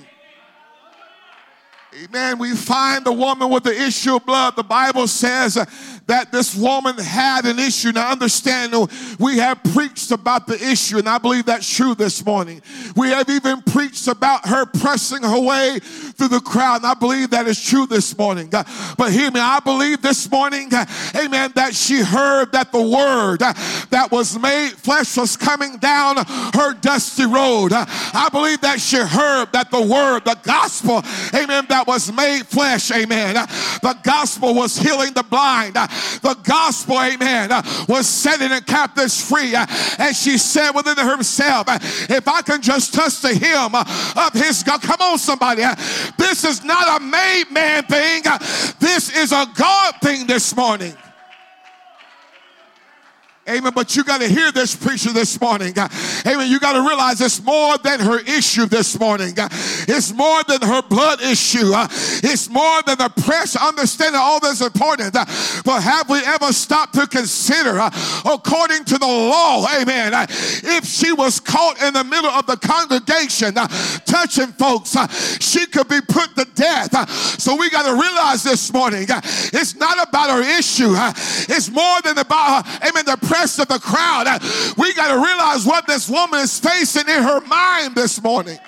[2.04, 2.38] Amen.
[2.38, 4.54] We find the woman with the issue of blood.
[4.54, 5.56] The Bible says
[6.10, 7.92] that this woman had an issue.
[7.92, 8.74] Now, understand,
[9.20, 12.62] we have preached about the issue, and I believe that's true this morning.
[12.96, 17.30] We have even preached about her pressing her way through the crowd, and I believe
[17.30, 18.48] that is true this morning.
[18.50, 20.68] But hear me, I believe this morning,
[21.14, 23.52] amen, that she heard that the word uh,
[23.90, 26.16] that was made flesh was coming down
[26.54, 27.72] her dusty road.
[27.72, 31.02] Uh, I believe that she heard that the word, the gospel,
[31.32, 33.36] amen, that was made flesh, amen.
[33.36, 33.46] Uh,
[33.80, 35.76] the gospel was healing the blind
[36.22, 39.54] the gospel, amen, uh, was setting the captives free.
[39.54, 39.66] Uh,
[39.98, 44.62] and she said within herself, uh, if I can just touch the hem of his
[44.62, 45.62] God, come on, somebody.
[46.16, 48.22] This is not a made man thing,
[48.78, 50.94] this is a God thing this morning.
[53.48, 53.72] Amen.
[53.74, 55.74] But you got to hear this preacher this morning.
[55.76, 56.50] Amen.
[56.50, 59.32] You got to realize it's more than her issue this morning.
[59.36, 61.72] It's more than her blood issue.
[62.22, 63.56] It's more than the press.
[63.56, 65.14] Understanding all this important.
[65.64, 67.78] But have we ever stopped to consider,
[68.24, 73.54] according to the law, amen, if she was caught in the middle of the congregation
[74.04, 74.94] touching folks,
[75.40, 77.10] she could be put to death.
[77.40, 80.92] So we got to realize this morning, it's not about her issue.
[81.52, 84.26] It's more than about, amen, the press rest of the crowd.
[84.26, 84.38] Uh,
[84.76, 88.58] we got to realize what this woman is facing in her mind this morning.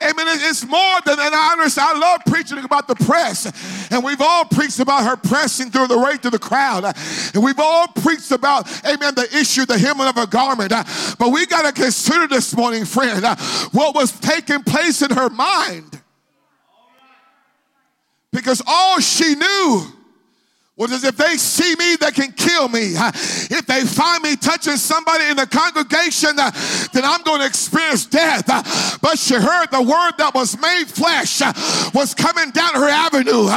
[0.00, 0.26] Amen.
[0.28, 1.64] It's more than an honor.
[1.76, 3.90] I love preaching about the press.
[3.90, 6.84] And we've all preached about her pressing through the way of the crowd.
[6.84, 6.92] Uh,
[7.34, 10.70] and we've all preached about, amen, the issue, the hem of her garment.
[10.70, 10.84] Uh,
[11.18, 13.24] but we got to consider this morning, friend,
[13.72, 16.00] what was taking place in her mind.
[18.30, 19.97] Because all she knew
[20.78, 22.94] was as if they see me, they can kill me.
[23.50, 26.52] If they find me touching somebody in the congregation, uh,
[26.92, 28.46] then I'm going to experience death.
[29.02, 31.52] But she heard the word that was made flesh uh,
[31.94, 33.50] was coming down her avenue.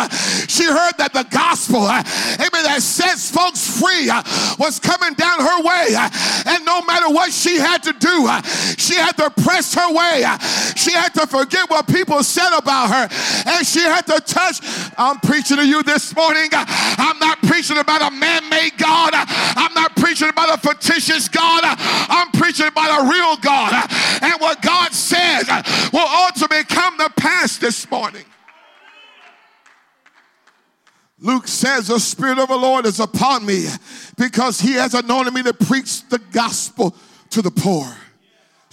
[0.50, 2.02] She heard that the gospel, uh,
[2.36, 4.22] amen, that sets folks free uh,
[4.60, 5.96] was coming down her way.
[5.98, 6.10] Uh,
[6.46, 8.42] and no matter what she had to do, uh,
[8.78, 10.24] she had to press her way.
[10.76, 13.06] She had to forget what people said about her.
[13.50, 14.62] And she had to touch.
[14.98, 16.50] I'm preaching to you this morning.
[16.54, 19.14] I'm not preaching about a man made God.
[19.14, 21.62] I'm not preaching about a fictitious God.
[21.64, 23.74] I'm preaching about a real God.
[24.22, 25.48] And what God says
[25.92, 28.26] will ultimately come to pass this morning.
[31.22, 33.68] Luke says, The Spirit of the Lord is upon me
[34.18, 36.96] because He has anointed me to preach the gospel
[37.30, 37.96] to the poor.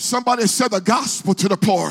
[0.01, 1.91] Somebody said the gospel to the poor.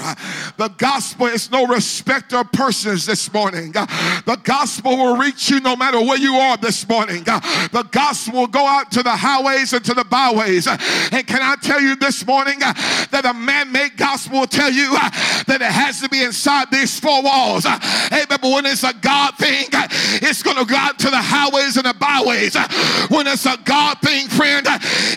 [0.55, 3.73] The gospel is no respecter of persons this morning.
[3.73, 7.25] The gospel will reach you no matter where you are this morning.
[7.25, 10.67] The gospel will go out to the highways and to the byways.
[10.67, 14.93] And can I tell you this morning that a man made gospel will tell you
[14.93, 17.65] that it has to be inside these four walls.
[17.65, 19.65] Hey, but when it's a God thing,
[20.23, 22.55] it's going to go out to the highways and the byways.
[23.09, 24.65] When it's a God thing, friend,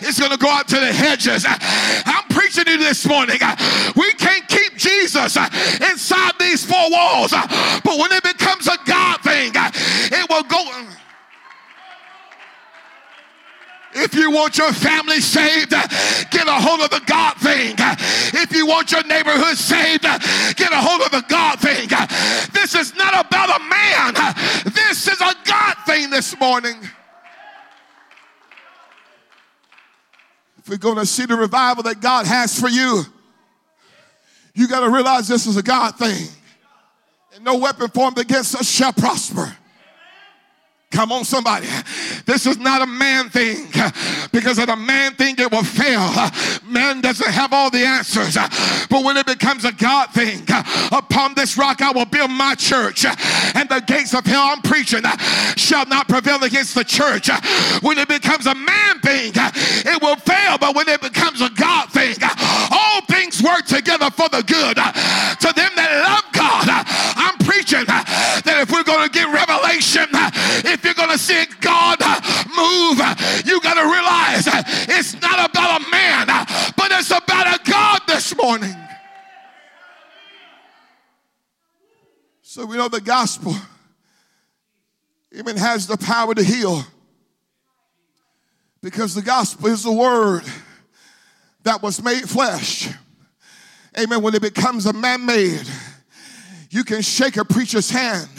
[0.03, 1.45] it's going to go out to the hedges.
[1.47, 3.37] I'm preaching to this morning.
[3.41, 3.55] Uh,
[3.95, 5.47] we can't keep Jesus uh,
[5.89, 7.47] inside these four walls, uh,
[7.83, 10.59] but when it becomes a God thing, it will go.
[13.93, 17.75] If you want your family saved, get a hold of the God thing.
[17.77, 21.89] If you want your neighborhood saved, get a hold of the God thing.
[22.53, 24.13] This is not about a man,
[24.73, 26.75] this is a God thing this morning.
[30.71, 33.03] We're going to see the revival that God has for you,
[34.55, 36.29] you got to realize this is a God thing.
[37.35, 39.53] And no weapon formed against us shall prosper.
[40.91, 41.67] Come on, somebody.
[42.25, 43.67] This is not a man thing
[44.31, 46.01] because of the man thing, it will fail.
[46.69, 48.35] Man doesn't have all the answers.
[48.89, 50.43] But when it becomes a God thing,
[50.91, 55.03] upon this rock I will build my church, and the gates of hell I'm preaching
[55.55, 57.29] shall not prevail against the church.
[57.81, 60.57] When it becomes a man thing, it will fail.
[60.57, 62.15] But when it becomes a God thing,
[62.69, 66.67] all things work together for the good to them that love God.
[67.15, 69.40] I'm preaching that if we're going to get if you're
[71.05, 71.99] going to see God
[72.55, 72.99] move,
[73.45, 74.47] you got to realize
[74.87, 76.27] it's not about a man,
[76.77, 78.75] but it's about a God this morning.
[82.43, 83.55] So we know the gospel
[85.31, 86.83] even has the power to heal
[88.81, 90.43] because the gospel is the word
[91.63, 92.89] that was made flesh.
[93.97, 94.21] Amen.
[94.21, 95.63] When it becomes a man made,
[96.69, 98.29] you can shake a preacher's hand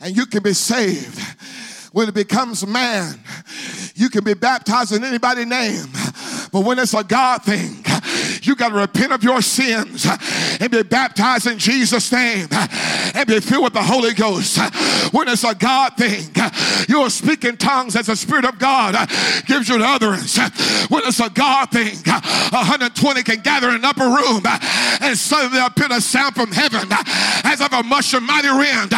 [0.00, 1.18] and you can be saved.
[1.94, 3.20] When it becomes man,
[3.94, 5.86] you can be baptized in anybody's name.
[6.50, 7.84] But when it's a God thing,
[8.42, 10.04] you got to repent of your sins
[10.60, 14.58] and be baptized in Jesus' name and be filled with the Holy Ghost.
[15.12, 16.30] When it's a God thing,
[16.88, 18.94] you'll speak in tongues as the Spirit of God
[19.46, 20.38] gives you the utterance.
[20.88, 24.42] When it's a God thing, 120 can gather in an upper room
[25.00, 26.88] and suddenly appear a sound from heaven
[27.44, 28.92] as of a mushroom mighty wind.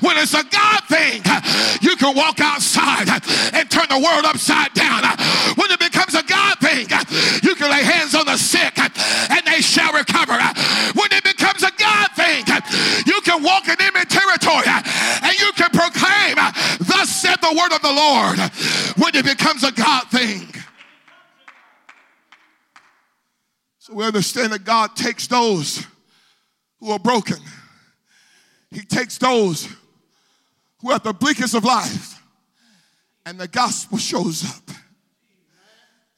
[0.00, 1.22] When it's a God thing,
[1.80, 3.08] you can walk outside
[3.54, 5.02] and turn the world upside down.
[5.56, 6.86] When it becomes a God thing,
[7.42, 10.38] you can lay hands on the sick and they shall recover.
[10.94, 12.44] When it becomes a God thing,
[15.56, 16.36] can proclaim,
[16.80, 18.38] Thus said the word of the Lord.
[18.98, 20.48] When it becomes a God thing.
[23.78, 25.86] So we understand that God takes those
[26.78, 27.38] who are broken.
[28.70, 29.68] He takes those
[30.80, 32.22] who have the bleakest of life,
[33.26, 34.76] and the gospel shows up.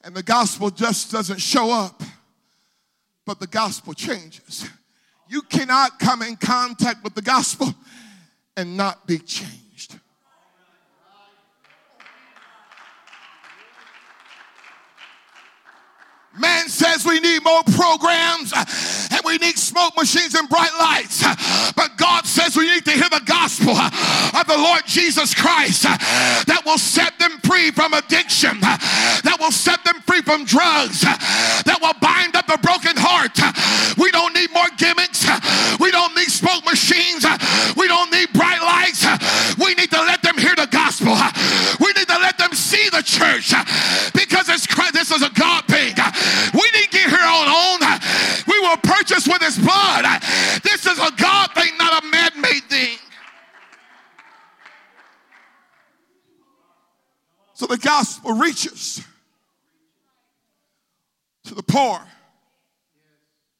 [0.03, 2.01] And the gospel just doesn't show up,
[3.25, 4.69] but the gospel changes.
[5.27, 7.73] You cannot come in contact with the gospel
[8.57, 9.64] and not be changed.
[16.37, 18.65] Man says we need more programs uh,
[19.11, 21.23] and we need smoke machines and bright lights.
[21.23, 21.35] Uh,
[21.75, 25.83] but God says we need to hear the gospel uh, of the Lord Jesus Christ
[25.83, 31.79] that will set them free from addiction, that will set them free from drugs, that
[31.81, 33.39] will bind up the broken heart.
[33.97, 35.23] We don't need more gimmicks.
[35.79, 37.23] We don't need smoke machines.
[37.77, 39.07] We don't need bright lights.
[39.55, 41.15] We need to let them hear the gospel.
[41.79, 43.53] We need to let them see the church
[44.13, 45.93] because it's this is a God thing.
[46.53, 47.99] We didn't get here on own.
[48.47, 50.05] We were purchased with his blood.
[50.63, 52.97] This is a God thing, not a man made thing.
[57.53, 59.01] So the gospel reaches
[61.45, 62.01] to the poor,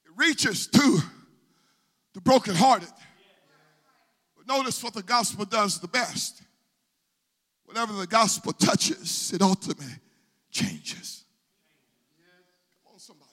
[0.06, 1.00] it reaches to
[2.14, 2.90] the brokenhearted.
[4.36, 6.42] But notice what the gospel does the best.
[7.66, 9.88] Whatever the gospel touches, it ultimately
[10.56, 11.26] changes.
[12.84, 13.30] Come on, somebody.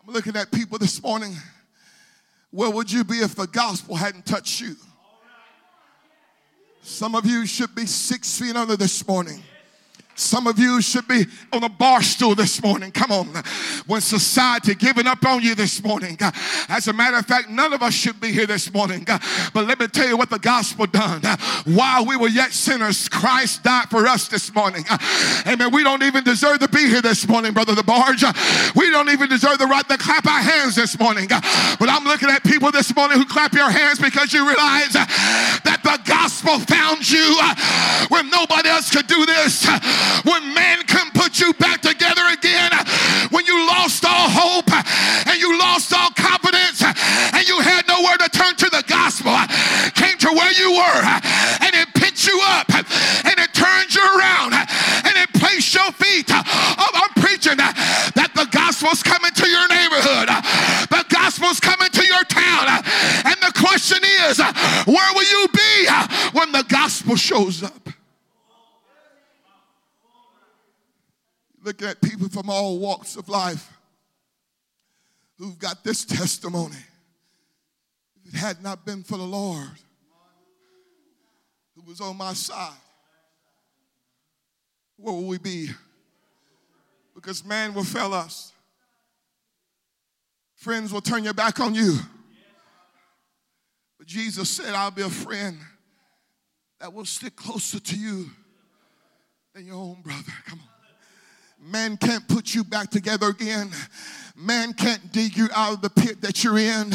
[0.00, 1.36] I'm looking at people this morning.
[2.50, 4.76] Where would you be if the gospel hadn't touched you?
[6.80, 9.42] Some of you should be six feet under this morning.
[10.16, 12.92] Some of you should be on a bar stool this morning.
[12.92, 13.26] Come on.
[13.86, 16.16] When society giving up on you this morning.
[16.68, 19.04] As a matter of fact, none of us should be here this morning.
[19.52, 21.22] But let me tell you what the gospel done.
[21.64, 24.84] While we were yet sinners, Christ died for us this morning.
[25.46, 25.72] Amen.
[25.72, 28.74] We don't even deserve to be here this morning, Brother the DeBarge.
[28.76, 31.26] We don't even deserve the right to clap our hands this morning.
[31.28, 35.80] But I'm looking at people this morning who clap your hands because you realize that
[35.82, 37.40] the gospel found you
[38.08, 39.66] when nobody else could do this
[40.24, 42.70] when man couldn't put you back together again,
[43.30, 48.28] when you lost all hope and you lost all confidence and you had nowhere to
[48.30, 49.34] turn to the gospel,
[49.94, 51.02] came to where you were
[51.64, 56.26] and it picked you up and it turned you around and it placed your feet.
[56.30, 60.28] Oh, I'm preaching that the gospel's coming to your neighborhood,
[60.90, 62.82] the gospel's coming to your town.
[63.24, 63.98] And the question
[64.28, 64.38] is,
[64.86, 65.88] where will you be
[66.32, 67.88] when the gospel shows up?
[71.64, 73.72] Looking at people from all walks of life
[75.38, 76.76] who've got this testimony.
[78.24, 79.68] If it had not been for the Lord
[81.74, 82.70] who was on my side,
[84.96, 85.70] where would we be?
[87.14, 88.52] Because man will fail us.
[90.56, 91.98] Friends will turn your back on you.
[93.98, 95.58] But Jesus said, I'll be a friend
[96.80, 98.30] that will stick closer to you
[99.54, 100.32] than your own brother.
[100.46, 100.73] Come on.
[101.66, 103.70] Man can't put you back together again.
[104.36, 106.90] Man can't dig you out of the pit that you're in.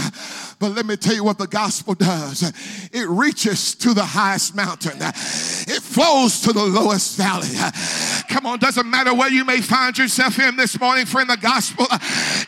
[0.59, 2.43] But let me tell you what the gospel does
[2.91, 7.47] it reaches to the highest mountain, it flows to the lowest valley.
[8.27, 11.87] Come on, doesn't matter where you may find yourself in this morning, friend, the gospel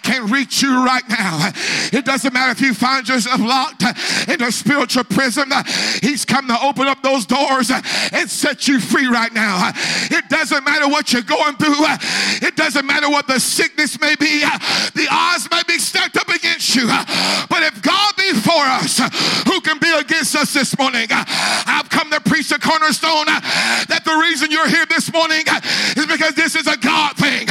[0.04, 1.52] can reach you right now.
[1.94, 3.84] It doesn't matter if you find yourself locked
[4.28, 5.52] in a spiritual prison,
[6.02, 9.72] He's come to open up those doors and set you free right now.
[10.12, 11.76] It doesn't matter what you're going through,
[12.46, 14.44] it doesn't matter what the sickness may be,
[14.94, 16.88] the odds may be stacked up against you.
[16.90, 17.06] Uh,
[17.50, 19.10] but if God be for us, uh,
[19.50, 21.08] who can be against us this morning?
[21.12, 21.24] Uh,
[21.68, 25.44] I've come to preach the cornerstone that the reason you're here this morning
[25.98, 27.48] is because this is a God thing.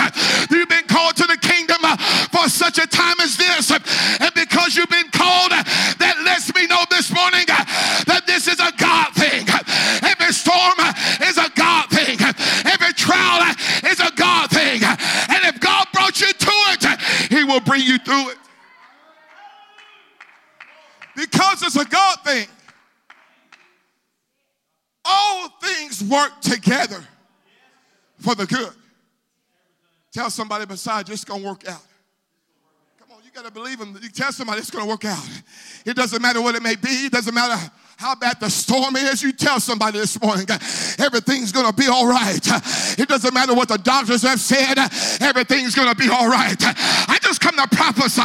[0.50, 1.82] You've been called to the kingdom
[2.30, 3.70] for such a time as this.
[3.70, 7.44] And because you've been called, that lets me know this morning
[17.64, 18.38] Bring you through it.
[21.16, 22.46] Because it's a God thing.
[25.04, 27.03] All things work together
[28.18, 28.72] for the good.
[30.12, 31.82] Tell somebody beside you it's going to work out.
[32.99, 33.99] Come on, you got to believe him.
[34.00, 35.24] You tell somebody it's going to work out.
[35.84, 36.88] It doesn't matter what it may be.
[36.88, 37.70] It doesn't matter
[38.00, 39.22] how bad the storm is.
[39.22, 40.46] You tell somebody this morning
[40.98, 42.40] everything's going to be all right.
[42.98, 44.78] It doesn't matter what the doctors have said.
[45.20, 46.56] Everything's going to be all right.
[46.58, 48.22] I just come to prophesy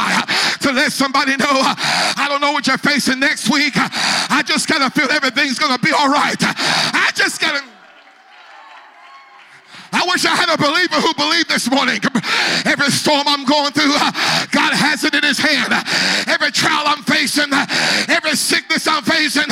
[0.62, 3.74] to let somebody know I don't know what you're facing next week.
[3.76, 6.40] I just got to feel everything's going to be all right.
[6.40, 7.75] I just got to
[10.06, 12.00] wish I had a believer who believed this morning.
[12.64, 13.94] Every storm I'm going through,
[14.50, 15.72] God has it in his hand.
[16.28, 17.52] Every trial I'm facing,
[18.08, 19.50] every sickness I'm facing,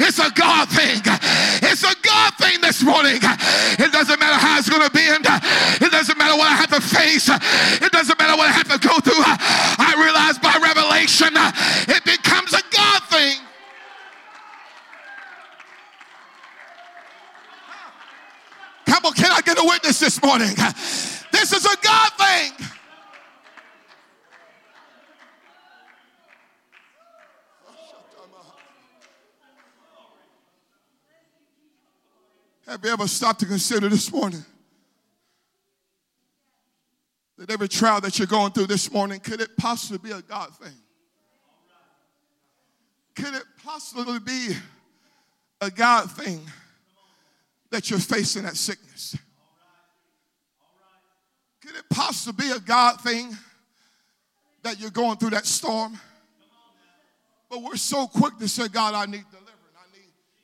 [0.00, 1.00] it's a God thing.
[1.64, 3.18] It's a God thing this morning.
[3.22, 5.04] It doesn't matter how it's going to be.
[5.04, 7.28] It doesn't matter what I have to face.
[7.28, 9.22] It doesn't matter what I have to go through.
[9.24, 11.32] I realize by revelation,
[11.88, 13.40] it becomes a God thing.
[19.04, 20.48] On, can I get a witness this morning?
[21.30, 22.52] This is a God thing.
[32.66, 34.42] Have you ever stopped to consider this morning
[37.36, 40.48] that every trial that you're going through this morning, could it possibly be a God
[40.56, 40.72] thing?
[43.14, 44.56] Could it possibly be
[45.60, 46.40] a God thing?
[47.74, 49.16] That you're facing that sickness?
[51.60, 53.36] Could it possibly be a God thing
[54.62, 55.98] that you're going through that storm?
[57.50, 59.43] But we're so quick to say, God, I need deliverance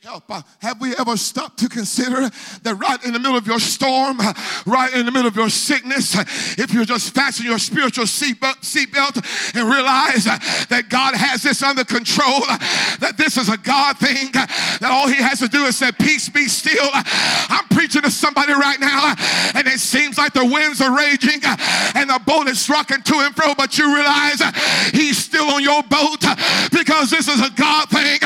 [0.02, 0.30] help.
[0.30, 2.30] Uh, have we ever stopped to consider
[2.62, 4.32] that right in the middle of your storm, uh,
[4.64, 6.24] right in the middle of your sickness, uh,
[6.56, 10.38] if you just fasten your spiritual seatbelt seat and realize uh,
[10.70, 12.56] that God has this under control, uh,
[13.04, 14.48] that this is a God thing, uh,
[14.80, 16.88] that all He has to do is say, Peace be still.
[16.94, 19.12] I'm preaching to somebody right now,
[19.52, 23.36] and it seems like the winds are raging and the boat is rocking to and
[23.36, 24.40] fro, but you realize
[24.96, 26.24] He's still on your boat
[26.72, 28.16] because this is a God thing.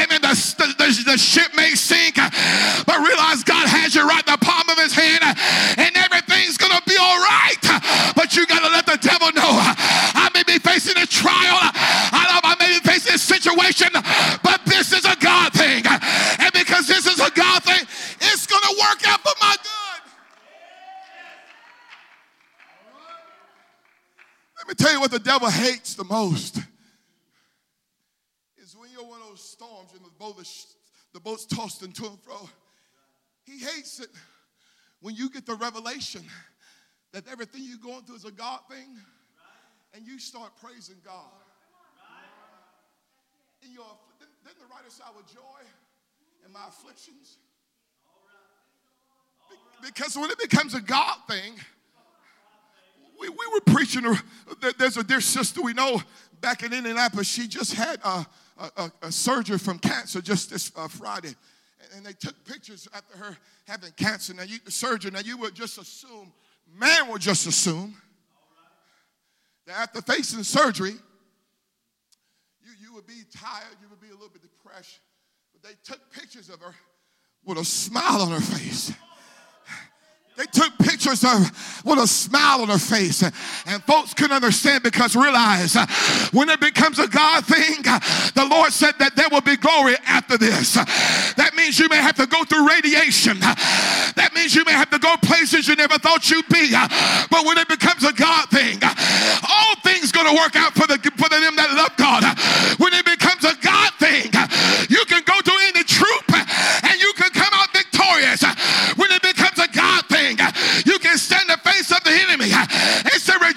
[0.00, 0.22] Amen.
[0.24, 4.38] The, the, the, the ship may sink, but realize God has you right in the
[4.38, 5.26] palm of his hand
[5.74, 7.58] and everything's going to be all right.
[8.14, 11.58] But you got to let the devil know I may be facing a trial,
[12.14, 13.90] I may be facing a situation,
[14.44, 15.82] but this is a God thing.
[16.38, 20.02] And because this is a God thing, it's going to work out for my good.
[24.58, 26.60] Let me tell you what the devil hates the most.
[30.18, 30.44] Both the
[31.20, 32.48] boat's tossed and to and fro.
[33.44, 34.08] He hates it
[35.00, 36.22] when you get the revelation
[37.12, 38.96] that everything you're going through is a God thing
[39.94, 41.30] and you start praising God.
[43.62, 43.84] In your,
[44.18, 45.60] didn't the writer said, I with joy
[46.46, 47.38] in my afflictions?
[49.82, 51.54] Because when it becomes a God thing,
[53.18, 54.04] we, we were preaching,
[54.78, 56.00] there's a dear sister we know
[56.40, 57.28] back in Indianapolis.
[57.28, 58.26] She just had a,
[58.76, 61.34] a, a surgery from cancer just this uh, Friday.
[61.96, 64.34] And they took pictures after her having cancer.
[64.34, 66.32] Now, you, the surgeon, now you would just assume,
[66.78, 67.96] man would just assume
[69.66, 70.92] that after facing surgery,
[72.62, 75.00] you, you would be tired, you would be a little bit depressed.
[75.52, 76.74] But they took pictures of her
[77.44, 78.92] with a smile on her face.
[80.36, 83.22] They took pictures of with a smile on her face.
[83.22, 85.76] And folks couldn't understand because realize
[86.32, 90.38] when it becomes a God thing, the Lord said that there will be glory after
[90.38, 90.74] this.
[91.36, 93.38] That means you may have to go through radiation.
[93.40, 96.72] That means you may have to go places you never thought you'd be.
[97.30, 100.96] But when it becomes a God thing, all things going to work out for the
[101.20, 102.24] for them that love God.
[102.78, 103.39] When it becomes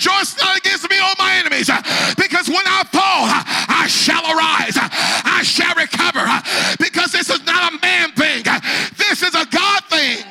[0.03, 1.81] Rejoice not against me, all my enemies, uh,
[2.17, 6.25] because when I fall, uh, I shall arise, uh, I shall recover,
[6.77, 8.43] because this is not a man thing,
[8.97, 10.25] this is a God thing.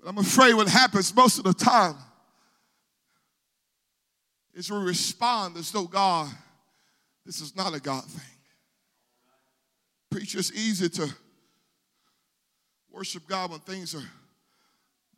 [0.00, 1.96] But I'm afraid what happens most of the time
[4.52, 6.28] is we respond as though God,
[7.24, 8.20] this is not a God thing.
[10.10, 11.08] Preacher, it's easy to
[12.94, 14.08] worship God when things are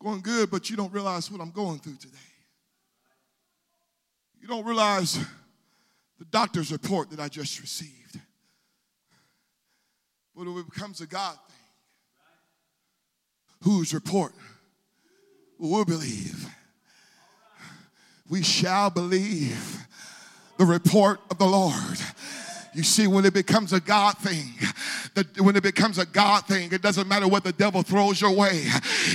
[0.03, 2.17] going good, but you don't realize what I'm going through today.
[4.41, 5.19] You don't realize
[6.19, 8.19] the doctor's report that I just received.
[10.35, 11.57] But it becomes a God thing.
[13.63, 14.33] Whose report
[15.59, 16.49] will believe?
[18.29, 19.87] We shall believe
[20.59, 21.99] the report of the Lord.
[22.77, 24.53] You see, when it becomes a God thing,
[25.15, 28.33] that when it becomes a God thing, it doesn't matter what the devil throws your
[28.33, 28.67] way.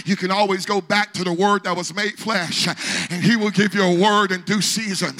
[0.04, 2.68] You can always go back to the word that was made flesh,
[3.12, 5.16] and he will give you a word in due season.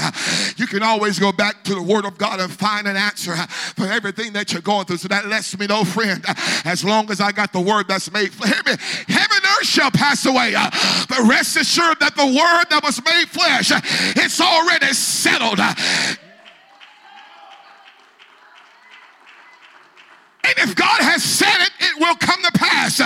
[0.58, 3.36] You can always go back to the word of God and find an answer
[3.76, 4.98] for everything that you're going through.
[4.98, 6.26] So that lets me know, friend,
[6.66, 9.92] as long as I got the word that's made flesh, heaven, heaven and earth shall
[9.92, 10.54] pass away.
[11.08, 13.72] But rest assured that the word that was made flesh,
[14.18, 15.60] it's already settled.
[20.52, 23.00] And if God has said it, it will come to pass.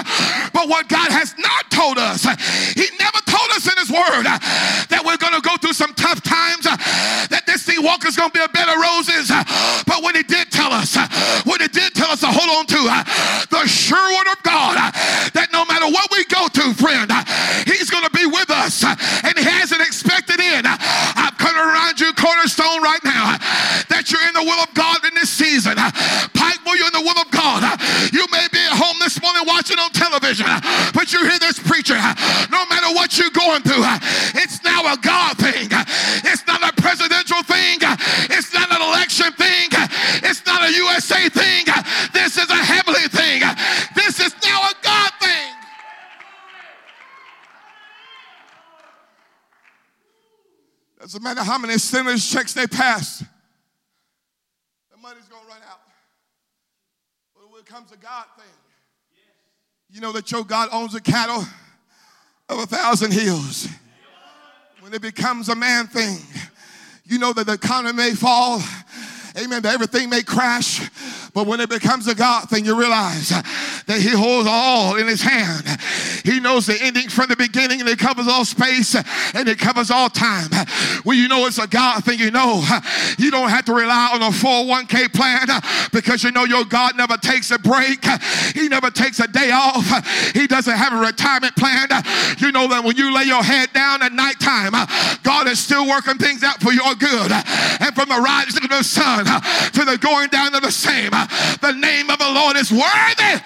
[0.51, 2.25] But what God has not told us,
[2.73, 4.25] He never told us in His Word
[4.89, 8.33] that we're going to go through some tough times, that this thing walk is going
[8.33, 9.29] to be a bed of roses.
[9.85, 10.97] But what He did tell us,
[11.45, 12.81] what He did tell us to hold on to,
[13.53, 14.81] the sure word of God,
[15.37, 17.13] that no matter what we go through, friend,
[17.69, 18.81] He's going to be with us.
[18.81, 20.65] And He has an expected end.
[20.65, 23.37] I've come around you, Cornerstone, right now,
[23.93, 25.77] that you're in the will of God in this season.
[25.77, 27.61] Pikeville, you're in the will of God.
[28.11, 28.97] You may be at home
[29.73, 30.45] on television,
[30.93, 31.97] but you hear this preacher.
[32.51, 33.81] No matter what you're going through,
[34.37, 35.69] it's now a God thing.
[36.23, 37.79] It's not a presidential thing.
[38.29, 39.69] It's not an election thing.
[40.21, 41.65] It's not a USA thing.
[42.13, 43.41] This is a heavenly thing.
[43.95, 45.51] This is now a God thing.
[50.99, 53.19] Doesn't matter how many sinners checks they pass.
[54.89, 55.81] The money's going to run out.
[57.35, 58.45] But when it comes to God thing,
[59.91, 61.43] you know that God owns the cattle
[62.49, 63.67] of a thousand hills.
[64.79, 66.19] When it becomes a man thing,
[67.05, 68.61] you know that the economy may fall.
[69.37, 69.61] Amen.
[69.63, 70.89] That everything may crash.
[71.33, 73.33] But when it becomes a God thing, you realize
[73.87, 75.65] that He holds all in His hand.
[76.23, 79.91] He knows the ending from the beginning, and it covers all space and it covers
[79.91, 80.49] all time.
[81.03, 82.63] When you know it's a God thing, you know
[83.17, 85.47] you don't have to rely on a 401k plan
[85.91, 88.03] because you know your God never takes a break.
[88.53, 89.85] He never takes a day off.
[90.33, 91.87] He doesn't have a retirement plan.
[92.39, 94.73] You know that when you lay your head down at nighttime,
[95.23, 97.31] God is still working things out for your good.
[97.31, 101.73] And from the rising of the sun to the going down of the same, the
[101.77, 103.43] name of the Lord is worthy.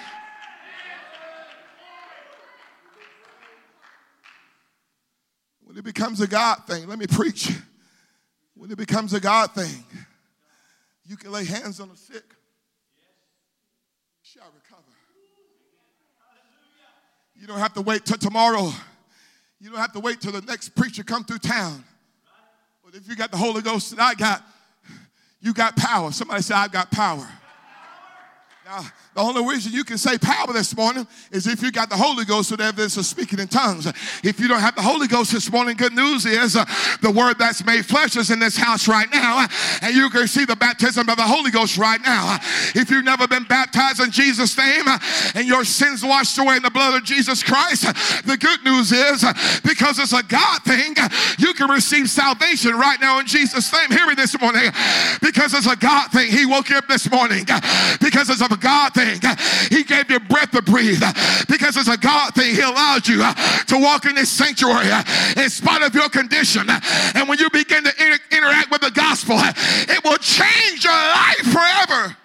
[5.80, 7.50] It becomes a God thing, let me preach.
[8.54, 9.82] When it becomes a God thing,
[11.06, 12.22] you can lay hands on the sick,
[14.22, 14.82] shall recover.
[17.34, 18.70] You don't have to wait till tomorrow.
[19.58, 21.82] You don't have to wait till the next preacher come through town.
[22.84, 24.42] But if you got the Holy Ghost that I got,
[25.40, 26.12] you got power.
[26.12, 27.26] Somebody say, I've got power.
[28.66, 28.84] Now,
[29.14, 32.24] the only reason you can say power this morning is if you got the Holy
[32.24, 33.86] Ghost with evidence of speaking in tongues.
[34.22, 36.64] If you don't have the Holy Ghost this morning, good news is uh,
[37.02, 39.48] the word that's made flesh is in this house right now, uh,
[39.82, 42.36] and you can see the baptism of the Holy Ghost right now.
[42.36, 42.38] Uh,
[42.74, 44.98] if you've never been baptized in Jesus' name uh,
[45.34, 47.82] and your sins washed away in the blood of Jesus Christ,
[48.26, 49.24] the good news is
[49.64, 50.94] because it's a God thing,
[51.38, 53.90] you can receive salvation right now in Jesus' name.
[53.90, 54.70] Hear me this morning.
[55.20, 57.44] Because it's a God thing, He woke you up this morning.
[58.00, 59.36] Because it's a God thing, uh,
[59.68, 61.02] He gave you breath to breathe.
[61.48, 64.88] Because it's a God thing, He allowed you to walk in this sanctuary
[65.36, 66.68] in spite of your condition.
[67.14, 71.46] And when you begin to inter- interact with the gospel, it will change your life
[71.52, 72.16] forever.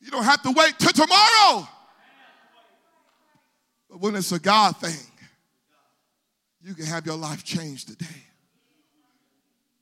[0.00, 1.68] You don't have to wait till tomorrow.
[3.88, 4.96] But when it's a God thing,
[6.62, 8.22] you can have your life changed today.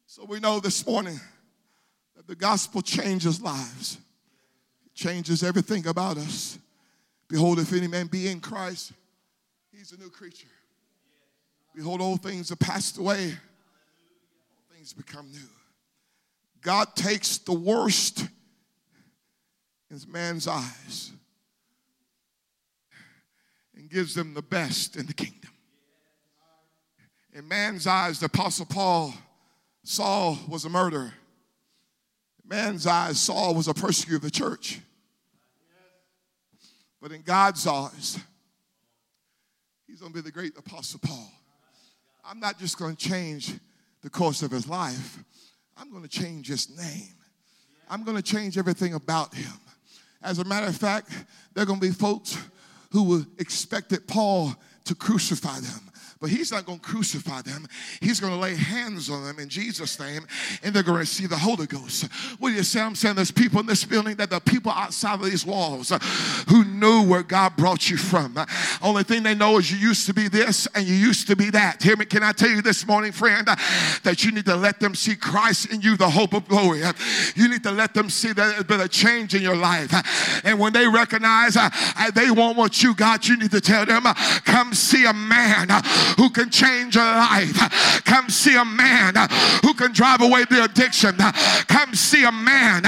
[0.06, 1.20] So we know this morning
[2.27, 3.99] the gospel changes lives,
[4.95, 6.59] changes everything about us.
[7.28, 8.93] Behold, if any man be in Christ,
[9.70, 10.49] he's a new creature.
[11.74, 15.49] Behold, all things are passed away, all things become new.
[16.61, 18.27] God takes the worst
[19.90, 21.12] in man's eyes
[23.77, 25.51] and gives them the best in the kingdom.
[27.32, 29.15] In man's eyes, the Apostle Paul,
[29.85, 31.15] Saul was a murderer.
[32.48, 34.80] Man's eyes, Saul was a persecutor of the church.
[37.00, 38.18] But in God's eyes,
[39.86, 41.30] he's going to be the great Apostle Paul.
[42.24, 43.52] I'm not just going to change
[44.02, 45.18] the course of his life,
[45.76, 47.14] I'm going to change his name.
[47.90, 49.52] I'm going to change everything about him.
[50.22, 51.10] As a matter of fact,
[51.54, 52.36] there are going to be folks
[52.90, 54.54] who expected Paul
[54.84, 55.88] to crucify them.
[56.20, 57.66] But he's not going to crucify them.
[58.01, 60.27] He's going to lay hands on them in Jesus' name,
[60.62, 62.11] and they're going to receive the Holy Ghost.
[62.39, 62.81] What do you say?
[62.81, 65.99] I'm saying there's people in this building that the people outside of these walls uh,
[66.49, 68.36] who know where God brought you from.
[68.82, 71.51] Only thing they know is you used to be this and you used to be
[71.51, 71.82] that.
[71.82, 72.05] Hear me?
[72.05, 73.55] Can I tell you this morning, friend, uh,
[74.03, 76.82] that you need to let them see Christ in you, the hope of glory.
[76.82, 76.93] Uh,
[77.36, 79.93] You need to let them see that there's been a change in your life.
[80.45, 81.55] And when they recognize
[82.15, 84.03] they want what you got, you need to tell them,
[84.45, 85.69] come see a man
[86.16, 88.05] who can change a life.
[88.05, 89.14] Come see a man
[89.62, 91.16] who can drive away the addiction.
[91.68, 92.85] Come see a man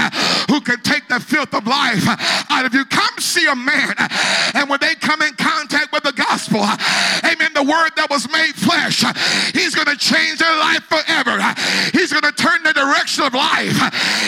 [0.49, 2.03] who can take the filth of life
[2.49, 2.85] out of you.
[2.85, 3.95] Come see a man.
[4.55, 8.55] And when they come in contact with the gospel, amen, the word that was made
[8.55, 9.03] flesh,
[9.53, 11.37] he's going to change their life forever.
[11.93, 13.77] He's going to turn the direction of life.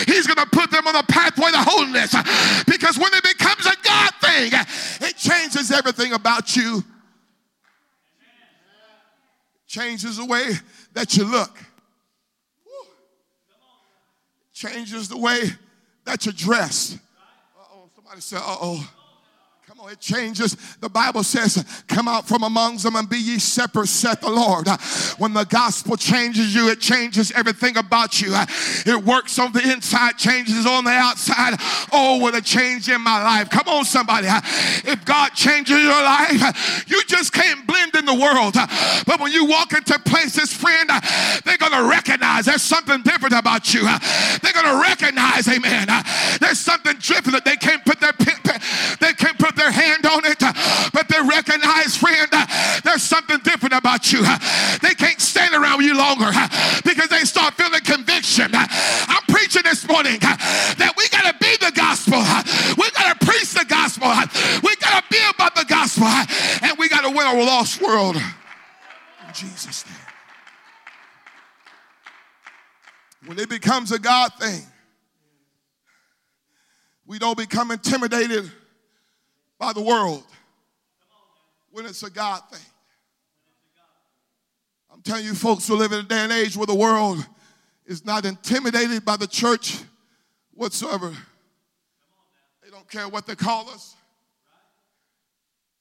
[0.06, 2.14] He's going to put them on the pathway to holiness.
[2.66, 4.52] Because when it becomes a God thing,
[5.00, 6.84] it changes everything about you.
[9.74, 10.52] Changes the way
[10.92, 11.58] that you look.
[14.52, 15.50] Changes the way
[16.04, 16.96] that you dress.
[17.58, 18.76] Uh-oh, somebody said, uh-oh.
[18.76, 18.88] Come
[19.84, 20.56] on, it changes.
[20.80, 24.68] The Bible says, Come out from amongst them and be ye separate, saith the Lord.
[25.18, 28.34] When the gospel changes you, it changes everything about you.
[28.86, 31.54] It works on the inside, changes on the outside.
[31.92, 33.50] Oh, what a change in my life.
[33.50, 34.26] Come on, somebody.
[34.28, 38.54] If God changes your life, you just can't blend in the world.
[39.06, 40.90] But when you walk into places, friend,
[41.44, 43.82] they're going to recognize there's something different about you.
[43.82, 45.88] They're going to recognize, amen,
[46.40, 48.12] there's something different that they can't put their
[49.00, 49.33] they can't
[49.64, 50.40] their hand on it,
[50.92, 52.28] but they recognize, friend,
[52.84, 54.22] there's something different about you.
[54.82, 56.30] They can't stand around you longer
[56.84, 58.50] because they start feeling conviction.
[58.52, 62.20] I'm preaching this morning that we got to be the gospel.
[62.76, 64.08] We got to preach the gospel.
[64.62, 66.06] We got to be about the gospel.
[66.06, 68.16] And we got to win a lost world.
[68.16, 69.94] In Jesus' name.
[73.26, 74.62] When it becomes a God thing,
[77.06, 78.50] we don't become intimidated
[79.58, 80.24] by the world
[81.70, 82.60] when it's a God thing.
[84.92, 87.24] I'm telling you, folks, who live in a day and age where the world
[87.84, 89.78] is not intimidated by the church
[90.52, 91.12] whatsoever.
[92.62, 93.96] They don't care what they call us.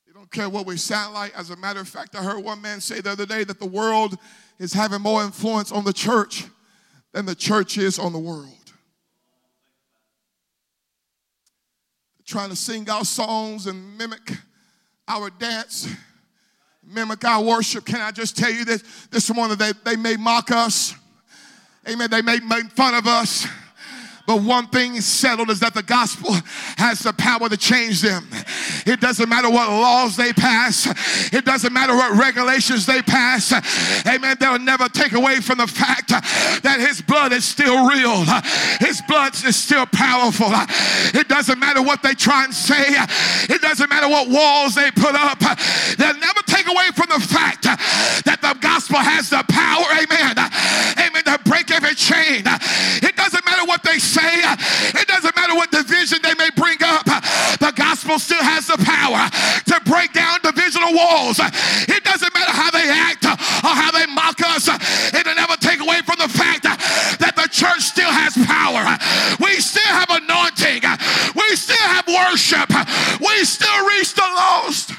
[0.07, 1.37] They don't care what we sound like.
[1.37, 3.67] As a matter of fact, I heard one man say the other day that the
[3.67, 4.17] world
[4.59, 6.45] is having more influence on the church
[7.11, 8.62] than the church is on the world.
[12.33, 14.31] Trying to sing our songs and mimic
[15.07, 15.87] our dance,
[16.83, 17.85] mimic our worship.
[17.85, 18.81] Can I just tell you this?
[19.11, 20.95] This morning they, they may mock us.
[21.87, 22.09] Amen.
[22.09, 23.45] They may make fun of us.
[24.25, 26.33] But one thing settled is that the gospel
[26.77, 28.25] has the power to change them.
[28.85, 30.87] It doesn't matter what laws they pass,
[31.33, 33.51] it doesn't matter what regulations they pass.
[34.07, 34.37] Amen.
[34.39, 38.23] They'll never take away from the fact that his blood is still real,
[38.79, 40.47] his blood is still powerful.
[41.19, 42.95] It doesn't matter what they try and say,
[43.49, 45.39] it doesn't matter what walls they put up.
[45.97, 50.39] They'll never take away from the fact that the gospel has the power, amen,
[50.95, 52.43] amen, to break every chain.
[53.03, 57.05] It doesn't matter what they say, it doesn't matter what division they may bring up.
[57.05, 59.29] The gospel still has the power
[59.71, 61.39] to break down divisional walls.
[61.39, 64.67] It doesn't matter how they act or how they mock us,
[65.13, 68.83] it'll never take away from the fact that the church still has power.
[69.39, 70.83] We still have anointing,
[71.35, 72.69] we still have worship,
[73.19, 74.91] we still reach the lost.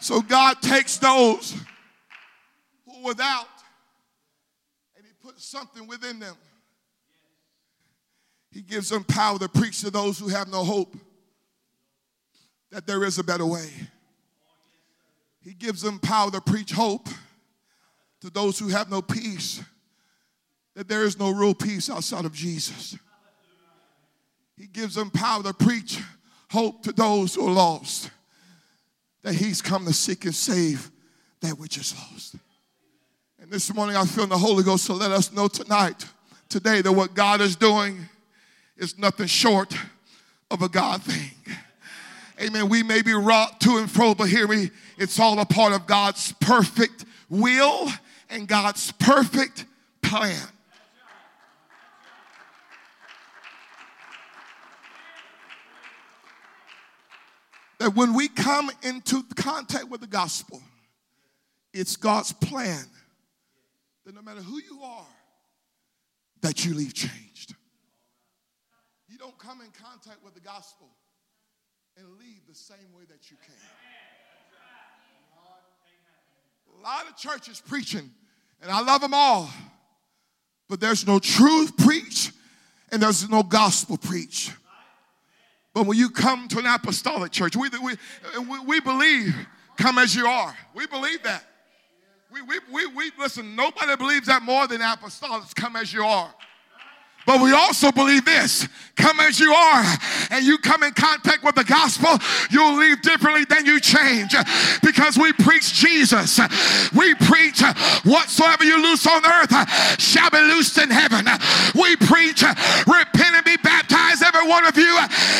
[0.00, 1.56] So God takes those
[2.84, 3.53] who without
[5.54, 6.34] something within them.
[8.50, 10.96] He gives them power to preach to those who have no hope
[12.72, 13.68] that there is a better way.
[15.42, 17.08] He gives them power to preach hope
[18.20, 19.62] to those who have no peace,
[20.74, 22.96] that there is no real peace outside of Jesus.
[24.56, 26.00] He gives them power to preach
[26.50, 28.10] hope to those who are lost
[29.22, 30.90] that he's come to seek and save
[31.40, 32.36] that which is lost.
[33.44, 36.06] And this morning I feel in the Holy Ghost to let us know tonight,
[36.48, 37.98] today, that what God is doing
[38.78, 39.76] is nothing short
[40.50, 41.30] of a God thing.
[42.40, 42.70] Amen.
[42.70, 45.86] We may be rocked to and fro, but hear me, it's all a part of
[45.86, 47.90] God's perfect will
[48.30, 49.66] and God's perfect
[50.00, 50.48] plan.
[57.78, 60.62] that when we come into contact with the gospel,
[61.74, 62.86] it's God's plan
[64.04, 65.06] that no matter who you are,
[66.42, 67.54] that you leave changed.
[69.08, 70.88] You don't come in contact with the gospel
[71.96, 73.56] and leave the same way that you came.
[76.78, 78.10] A lot of churches preaching,
[78.60, 79.48] and I love them all,
[80.68, 82.32] but there's no truth preach
[82.90, 84.50] and there's no gospel preach.
[85.72, 87.96] But when you come to an apostolic church, we, we,
[88.66, 89.34] we believe
[89.76, 90.54] come as you are.
[90.74, 91.44] We believe that.
[92.34, 96.34] We, we, we, we, listen, nobody believes that more than apostolics come as you are.
[97.26, 99.84] But we also believe this come as you are,
[100.30, 102.18] and you come in contact with the gospel,
[102.50, 104.34] you'll leave differently than you change
[104.82, 106.38] because we preach Jesus.
[106.94, 107.62] We preach
[108.04, 111.26] whatsoever you loose on earth shall be loosed in heaven.
[111.74, 114.98] We preach repent and be baptized, every one of you,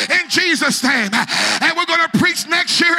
[0.09, 1.11] in Jesus' name.
[1.13, 2.95] And we're going to preach next year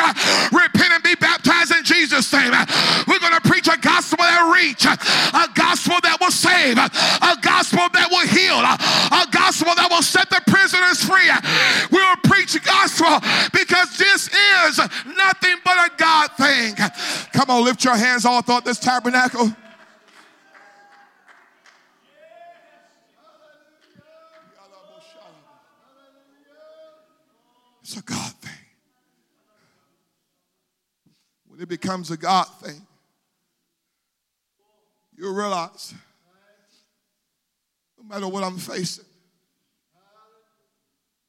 [0.52, 2.52] repent and be baptized in Jesus' name.
[3.06, 3.55] We're going to preach
[4.06, 9.74] gospel that reach, a gospel that will save, a gospel that will heal a gospel
[9.74, 11.30] that will set the prisoners free.
[11.90, 13.18] We will preach gospel
[13.52, 14.78] because this is
[15.16, 16.74] nothing but a God thing.
[17.32, 19.52] Come on, lift your hands all throughout this tabernacle.
[27.82, 28.52] It's a God thing.
[31.46, 32.85] When it becomes a God thing,
[35.16, 35.94] you realize
[37.98, 39.04] no matter what I'm facing,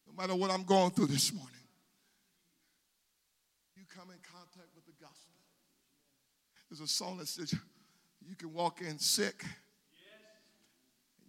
[0.07, 1.53] no matter what I'm going through this morning,
[3.76, 5.34] you come in contact with the gospel.
[6.69, 7.53] There's a song that says,
[8.27, 9.43] You can walk in sick,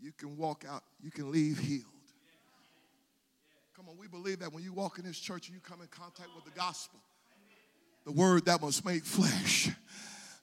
[0.00, 1.84] you can walk out, you can leave healed.
[3.76, 5.86] Come on, we believe that when you walk in this church and you come in
[5.86, 6.98] contact with the gospel,
[8.04, 9.70] the word that was made flesh,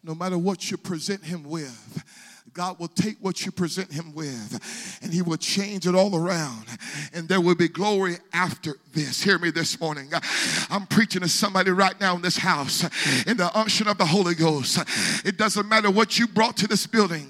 [0.06, 2.04] no matter what you present him with,
[2.56, 6.64] God will take what you present him with and he will change it all around.
[7.14, 9.22] And there will be glory after this.
[9.22, 10.10] Hear me this morning.
[10.70, 12.84] I'm preaching to somebody right now in this house
[13.28, 14.80] in the unction of the Holy Ghost.
[15.26, 17.28] It doesn't matter what you brought to this building,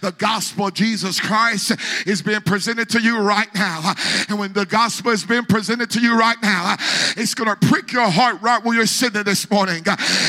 [0.00, 1.72] the gospel of Jesus Christ
[2.06, 3.94] is being presented to you right now.
[4.28, 6.76] And when the gospel is being presented to you right now,
[7.16, 9.82] it's going to prick your heart right where you're sitting this morning.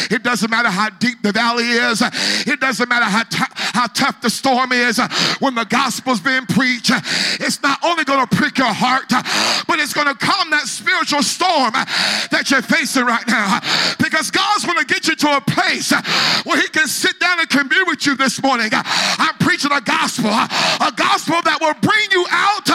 [0.09, 4.21] It doesn't matter how deep the valley is, it doesn't matter how, t- how tough
[4.21, 4.99] the storm is.
[4.99, 5.07] Uh,
[5.40, 7.03] when the gospel's being preached, uh,
[7.44, 9.22] it's not only going to prick your heart, uh,
[9.68, 11.76] but it's going to calm that spiritual storm
[12.32, 13.60] that you're facing right now.
[13.99, 15.91] Because God's going to get you to a place
[16.48, 18.72] where He can sit down and commune with you this morning.
[18.72, 22.68] I'm preaching a gospel, a gospel that will bring you out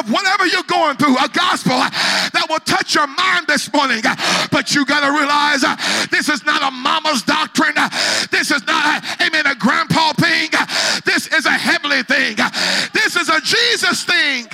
[0.00, 4.00] of whatever you're going through, a gospel that will touch your mind this morning.
[4.48, 5.60] But you got to realize
[6.08, 7.76] this is not a mama's doctrine.
[8.32, 8.39] This
[12.02, 12.36] thing.
[12.92, 14.46] This is a Jesus thing.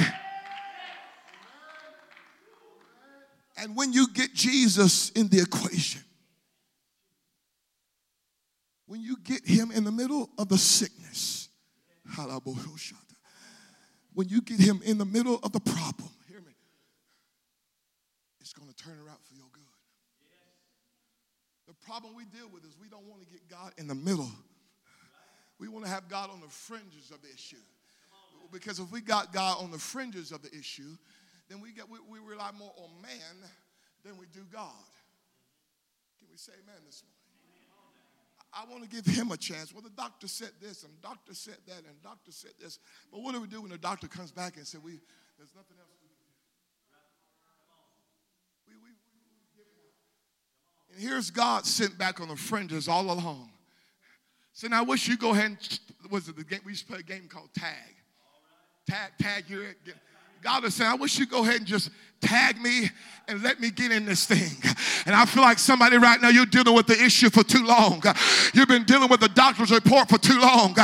[3.58, 6.02] And when you get Jesus in the equation,
[8.86, 11.48] when you get him in the middle of the sickness,
[14.14, 16.52] when you get him in the middle of the problem, hear me,
[18.40, 19.62] it's going to turn around for your good.
[21.66, 24.30] The problem we deal with is we don't want to get God in the middle.
[25.66, 27.56] We want to have God on the fringes of the issue.
[28.52, 30.96] Because if we got God on the fringes of the issue,
[31.48, 33.50] then we, get, we, we rely more on man
[34.04, 34.70] than we do God.
[36.20, 37.14] Can we say amen this morning?
[38.54, 39.72] I want to give him a chance.
[39.74, 42.78] Well, the doctor said this, and the doctor said that, and the doctor said this.
[43.10, 45.00] But what do we do when the doctor comes back and says, we,
[45.36, 46.30] there's nothing else we can do?
[48.68, 48.90] We, we,
[49.58, 53.50] we, and here's God sent back on the fringes all along.
[54.56, 55.80] So now I wish you go ahead and,
[56.10, 57.92] was it the game, we used to play a game called tag.
[58.88, 59.74] Tag, tag, you're,
[60.46, 61.90] God is saying, I wish you go ahead and just
[62.20, 62.88] tag me
[63.28, 64.54] and let me get in this thing.
[65.04, 68.00] And I feel like somebody right now, you're dealing with the issue for too long.
[68.54, 70.76] You've been dealing with the doctor's report for too long.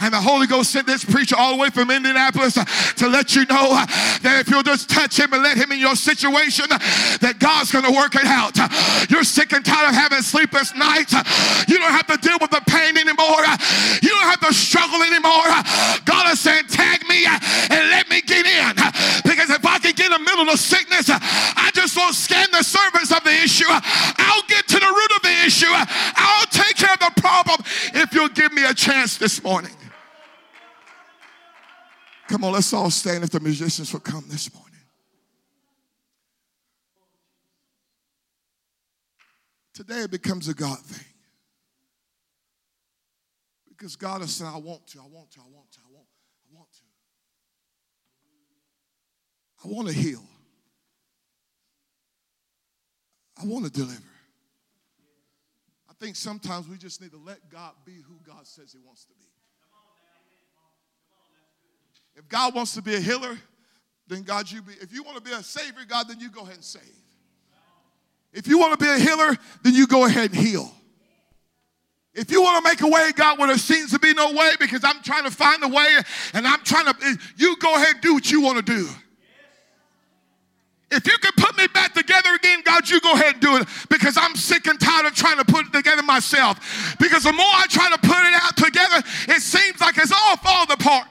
[0.00, 2.54] And the Holy Ghost sent this preacher all the way from Indianapolis
[2.96, 3.76] to let you know
[4.24, 6.64] that if you'll just touch him and let him in your situation,
[7.20, 8.56] that God's going to work it out.
[9.10, 11.12] You're sick and tired of having sleepless nights.
[11.68, 13.44] You don't have to deal with the pain anymore.
[14.00, 15.52] You don't have to struggle anymore.
[16.08, 18.79] God is saying, tag me and let me get in.
[19.24, 22.62] Because if I can get in the middle of sickness, I just won't scan the
[22.62, 23.66] surface of the issue.
[23.68, 25.70] I'll get to the root of the issue.
[25.70, 27.58] I'll take care of the problem
[27.94, 29.72] if you'll give me a chance this morning.
[32.28, 34.70] Come on, let's all stand if the musicians will come this morning.
[39.74, 41.06] Today it becomes a God thing.
[43.68, 46.06] Because God has said, I want to, I want to, I want to, I want,
[46.44, 46.80] I want to.
[49.64, 50.22] I want to heal.
[53.40, 54.02] I want to deliver.
[55.88, 59.04] I think sometimes we just need to let God be who God says He wants
[59.04, 59.24] to be.
[62.16, 63.38] If God wants to be a healer,
[64.06, 64.72] then God, you be.
[64.80, 66.82] If you want to be a savior, God, then you go ahead and save.
[68.32, 70.70] If you want to be a healer, then you go ahead and heal.
[72.12, 74.52] If you want to make a way, God, where there seems to be no way,
[74.58, 75.86] because I'm trying to find a way
[76.34, 78.88] and I'm trying to, you go ahead and do what you want to do.
[80.90, 83.68] If you can put me back together again, God, you go ahead and do it
[83.88, 86.96] because I'm sick and tired of trying to put it together myself.
[86.98, 90.36] Because the more I try to put it out together, it seems like it's all
[90.38, 91.06] falling apart.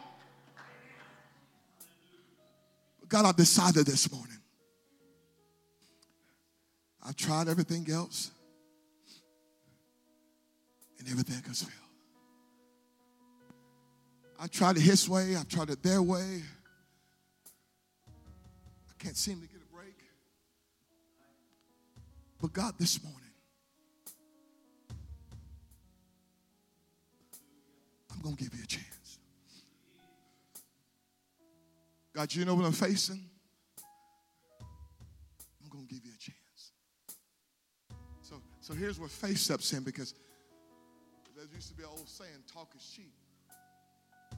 [3.07, 4.37] God, I've decided this morning.
[7.07, 8.29] I've tried everything else,
[10.99, 11.73] and everything has failed.
[14.39, 16.43] I tried it his way, I've tried it their way.
[18.89, 19.58] I can't seem to get.
[22.41, 23.19] But God, this morning,
[28.11, 29.19] I'm going to give you a chance.
[32.13, 33.21] God, you know what I'm facing?
[34.61, 36.71] I'm going to give you a chance.
[38.21, 40.13] So, so here's where faith steps in because
[41.35, 43.13] there used to be an old saying, talk is cheap.
[44.31, 44.37] The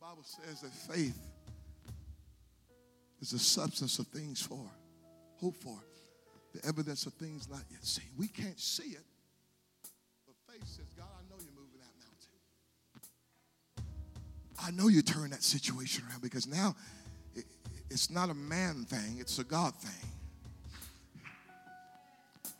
[0.00, 1.18] Bible says that faith
[3.20, 4.70] is the substance of things for,
[5.38, 5.78] hope for,
[6.60, 8.06] the evidence of things not yet seen.
[8.16, 9.04] We can't see it,
[10.26, 11.94] but faith says, God, I know you're moving that
[13.84, 13.88] mountain.
[14.60, 16.74] I know you turn that situation around because now
[17.34, 17.44] it,
[17.90, 20.10] it's not a man thing, it's a God thing.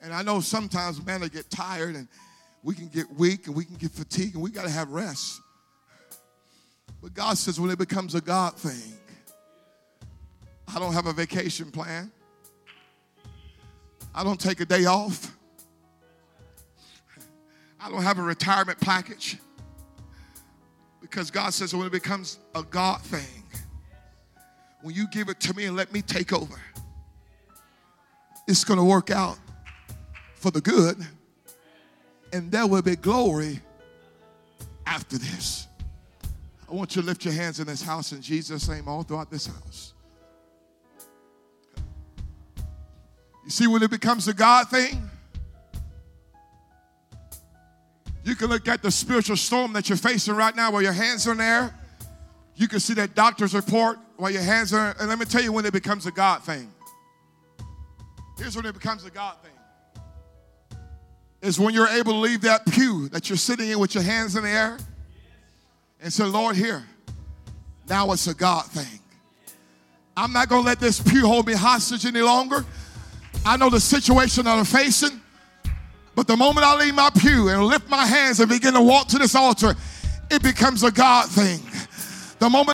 [0.00, 2.06] And I know sometimes men will get tired and
[2.62, 5.40] we can get weak and we can get fatigued and we got to have rest.
[7.02, 8.94] But God says when it becomes a God thing,
[10.72, 12.12] I don't have a vacation plan.
[14.14, 15.36] I don't take a day off.
[17.80, 19.38] I don't have a retirement package.
[21.00, 23.44] Because God says when it becomes a God thing,
[24.82, 26.60] when you give it to me and let me take over,
[28.46, 29.38] it's going to work out
[30.34, 30.96] for the good,
[32.32, 33.60] and there will be glory
[34.86, 35.66] after this.
[36.70, 39.30] I want you to lift your hands in this house in Jesus' name, all throughout
[39.30, 39.94] this house.
[43.48, 45.08] You see, when it becomes a God thing,
[48.22, 51.26] you can look at the spiritual storm that you're facing right now while your hands
[51.26, 51.74] are in there.
[52.56, 55.50] You can see that doctor's report while your hands are, and let me tell you
[55.50, 56.70] when it becomes a God thing.
[58.36, 60.78] Here's when it becomes a God thing
[61.40, 64.36] is when you're able to leave that pew that you're sitting in with your hands
[64.36, 64.76] in the air
[66.02, 66.84] and say, Lord, here,
[67.88, 69.00] Now it's a God thing.
[70.14, 72.66] I'm not going to let this pew hold me hostage any longer.
[73.44, 75.20] I know the situation that I'm facing,
[76.14, 79.08] but the moment I leave my pew and lift my hands and begin to walk
[79.08, 79.74] to this altar,
[80.30, 81.60] it becomes a God thing.
[82.38, 82.66] The moment